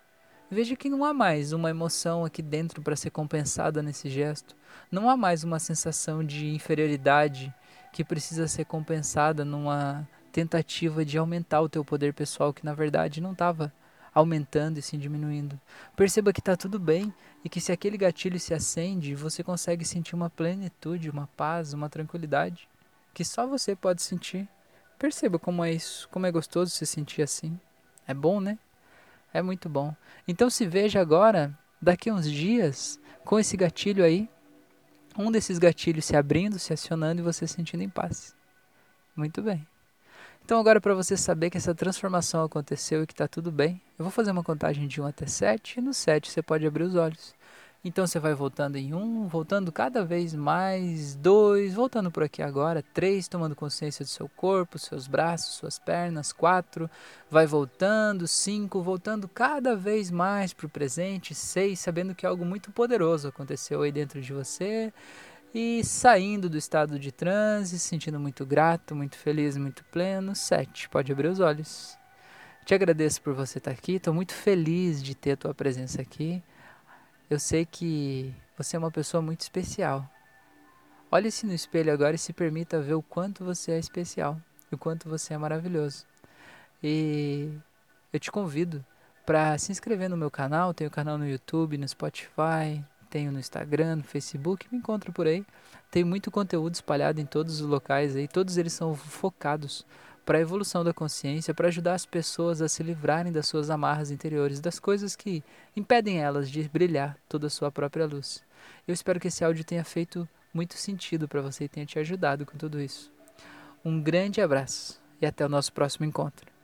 Veja 0.50 0.74
que 0.74 0.88
não 0.88 1.04
há 1.04 1.14
mais 1.14 1.52
uma 1.52 1.70
emoção 1.70 2.24
aqui 2.24 2.42
dentro 2.42 2.82
para 2.82 2.96
ser 2.96 3.10
compensada 3.10 3.82
nesse 3.82 4.08
gesto. 4.08 4.56
Não 4.90 5.08
há 5.08 5.16
mais 5.16 5.44
uma 5.44 5.58
sensação 5.58 6.24
de 6.24 6.48
inferioridade 6.48 7.54
que 7.92 8.02
precisa 8.02 8.48
ser 8.48 8.64
compensada 8.64 9.44
numa 9.44 10.08
tentativa 10.32 11.04
de 11.04 11.18
aumentar 11.18 11.60
o 11.60 11.68
teu 11.68 11.84
poder 11.84 12.14
pessoal 12.14 12.52
que 12.52 12.64
na 12.64 12.74
verdade 12.74 13.20
não 13.20 13.32
estava 13.32 13.72
aumentando 14.14 14.78
e 14.78 14.82
sim 14.82 14.98
diminuindo. 14.98 15.60
Perceba 15.96 16.32
que 16.32 16.40
está 16.40 16.56
tudo 16.56 16.78
bem 16.78 17.12
e 17.44 17.48
que 17.48 17.60
se 17.60 17.72
aquele 17.72 17.96
gatilho 17.96 18.38
se 18.38 18.52
acende, 18.52 19.14
você 19.14 19.42
consegue 19.42 19.84
sentir 19.84 20.14
uma 20.14 20.30
plenitude, 20.30 21.10
uma 21.10 21.28
paz, 21.36 21.72
uma 21.72 21.88
tranquilidade 21.88 22.68
que 23.14 23.24
só 23.24 23.46
você 23.46 23.74
pode 23.74 24.02
sentir. 24.02 24.48
Perceba 24.98 25.38
como 25.38 25.64
é 25.64 25.72
isso, 25.72 26.08
como 26.10 26.26
é 26.26 26.30
gostoso 26.30 26.70
se 26.70 26.86
sentir 26.86 27.22
assim. 27.22 27.58
É 28.06 28.14
bom, 28.14 28.40
né? 28.40 28.58
É 29.32 29.40
muito 29.40 29.68
bom. 29.68 29.94
Então 30.26 30.50
se 30.50 30.66
veja 30.66 31.00
agora, 31.00 31.56
daqui 31.80 32.10
a 32.10 32.14
uns 32.14 32.30
dias, 32.30 33.00
com 33.24 33.38
esse 33.38 33.56
gatilho 33.56 34.04
aí, 34.04 34.28
um 35.16 35.30
desses 35.30 35.58
gatilhos 35.58 36.04
se 36.04 36.16
abrindo, 36.16 36.58
se 36.58 36.72
acionando 36.72 37.20
e 37.20 37.24
você 37.24 37.46
sentindo 37.46 37.82
em 37.82 37.88
paz. 37.88 38.34
Muito 39.16 39.42
bem. 39.42 39.66
Então 40.50 40.58
agora 40.58 40.80
para 40.80 40.96
você 40.96 41.16
saber 41.16 41.48
que 41.48 41.58
essa 41.58 41.72
transformação 41.72 42.42
aconteceu 42.42 43.04
e 43.04 43.06
que 43.06 43.12
está 43.12 43.28
tudo 43.28 43.52
bem, 43.52 43.80
eu 43.96 44.04
vou 44.04 44.10
fazer 44.10 44.32
uma 44.32 44.42
contagem 44.42 44.88
de 44.88 45.00
1 45.00 45.06
até 45.06 45.24
7 45.24 45.78
e 45.78 45.80
no 45.80 45.94
7 45.94 46.28
você 46.28 46.42
pode 46.42 46.66
abrir 46.66 46.82
os 46.82 46.96
olhos. 46.96 47.32
Então 47.84 48.04
você 48.04 48.18
vai 48.18 48.34
voltando 48.34 48.74
em 48.74 48.92
1, 48.92 49.28
voltando 49.28 49.70
cada 49.70 50.04
vez 50.04 50.34
mais, 50.34 51.14
2, 51.14 51.72
voltando 51.74 52.10
por 52.10 52.24
aqui 52.24 52.42
agora, 52.42 52.82
3, 52.92 53.28
tomando 53.28 53.54
consciência 53.54 54.04
do 54.04 54.08
seu 54.08 54.28
corpo, 54.28 54.76
seus 54.76 55.06
braços, 55.06 55.54
suas 55.54 55.78
pernas, 55.78 56.32
4, 56.32 56.90
vai 57.30 57.46
voltando, 57.46 58.26
5, 58.26 58.82
voltando 58.82 59.28
cada 59.28 59.76
vez 59.76 60.10
mais 60.10 60.52
para 60.52 60.66
o 60.66 60.68
presente, 60.68 61.32
6, 61.32 61.78
sabendo 61.78 62.12
que 62.12 62.26
algo 62.26 62.44
muito 62.44 62.72
poderoso 62.72 63.28
aconteceu 63.28 63.82
aí 63.82 63.92
dentro 63.92 64.20
de 64.20 64.32
você, 64.32 64.92
e 65.54 65.82
saindo 65.84 66.48
do 66.48 66.56
estado 66.56 66.98
de 66.98 67.10
transe, 67.10 67.78
se 67.78 67.88
sentindo 67.88 68.20
muito 68.20 68.46
grato, 68.46 68.94
muito 68.94 69.16
feliz, 69.16 69.56
muito 69.56 69.84
pleno. 69.86 70.34
7. 70.34 70.88
Pode 70.88 71.10
abrir 71.10 71.28
os 71.28 71.40
olhos. 71.40 71.98
Te 72.64 72.74
agradeço 72.74 73.20
por 73.20 73.34
você 73.34 73.58
estar 73.58 73.72
aqui. 73.72 73.94
Estou 73.94 74.14
muito 74.14 74.32
feliz 74.32 75.02
de 75.02 75.14
ter 75.14 75.32
a 75.32 75.36
tua 75.36 75.54
presença 75.54 76.00
aqui. 76.00 76.42
Eu 77.28 77.40
sei 77.40 77.66
que 77.66 78.32
você 78.56 78.76
é 78.76 78.78
uma 78.78 78.90
pessoa 78.90 79.20
muito 79.20 79.40
especial. 79.40 80.08
Olhe-se 81.10 81.44
no 81.44 81.52
espelho 81.52 81.92
agora 81.92 82.14
e 82.14 82.18
se 82.18 82.32
permita 82.32 82.80
ver 82.80 82.94
o 82.94 83.02
quanto 83.02 83.44
você 83.44 83.72
é 83.72 83.78
especial 83.78 84.40
e 84.70 84.74
o 84.76 84.78
quanto 84.78 85.08
você 85.08 85.34
é 85.34 85.38
maravilhoso. 85.38 86.06
E 86.80 87.50
eu 88.12 88.20
te 88.20 88.30
convido 88.30 88.84
para 89.26 89.58
se 89.58 89.72
inscrever 89.72 90.08
no 90.08 90.16
meu 90.16 90.30
canal. 90.30 90.72
Tenho 90.72 90.90
canal 90.90 91.18
no 91.18 91.28
YouTube, 91.28 91.76
no 91.76 91.88
Spotify, 91.88 92.84
tenho 93.10 93.32
no 93.32 93.38
Instagram, 93.38 93.96
no 93.96 94.04
Facebook, 94.04 94.66
me 94.70 94.78
encontra 94.78 95.10
por 95.10 95.26
aí. 95.26 95.44
Tem 95.90 96.04
muito 96.04 96.30
conteúdo 96.30 96.74
espalhado 96.74 97.20
em 97.20 97.26
todos 97.26 97.60
os 97.60 97.66
locais 97.66 98.14
aí, 98.14 98.28
todos 98.28 98.56
eles 98.56 98.72
são 98.72 98.94
focados 98.94 99.84
para 100.24 100.38
a 100.38 100.40
evolução 100.40 100.84
da 100.84 100.94
consciência, 100.94 101.52
para 101.52 101.68
ajudar 101.68 101.94
as 101.94 102.06
pessoas 102.06 102.62
a 102.62 102.68
se 102.68 102.82
livrarem 102.82 103.32
das 103.32 103.48
suas 103.48 103.68
amarras 103.68 104.12
interiores, 104.12 104.60
das 104.60 104.78
coisas 104.78 105.16
que 105.16 105.42
impedem 105.76 106.20
elas 106.20 106.48
de 106.48 106.68
brilhar 106.68 107.18
toda 107.28 107.48
a 107.48 107.50
sua 107.50 107.72
própria 107.72 108.06
luz. 108.06 108.42
Eu 108.86 108.94
espero 108.94 109.18
que 109.18 109.28
esse 109.28 109.44
áudio 109.44 109.64
tenha 109.64 109.84
feito 109.84 110.28
muito 110.54 110.74
sentido 110.74 111.26
para 111.26 111.42
você 111.42 111.64
e 111.64 111.68
tenha 111.68 111.86
te 111.86 111.98
ajudado 111.98 112.46
com 112.46 112.56
tudo 112.56 112.80
isso. 112.80 113.10
Um 113.84 114.00
grande 114.00 114.40
abraço 114.40 115.00
e 115.20 115.26
até 115.26 115.44
o 115.44 115.48
nosso 115.48 115.72
próximo 115.72 116.06
encontro. 116.06 116.59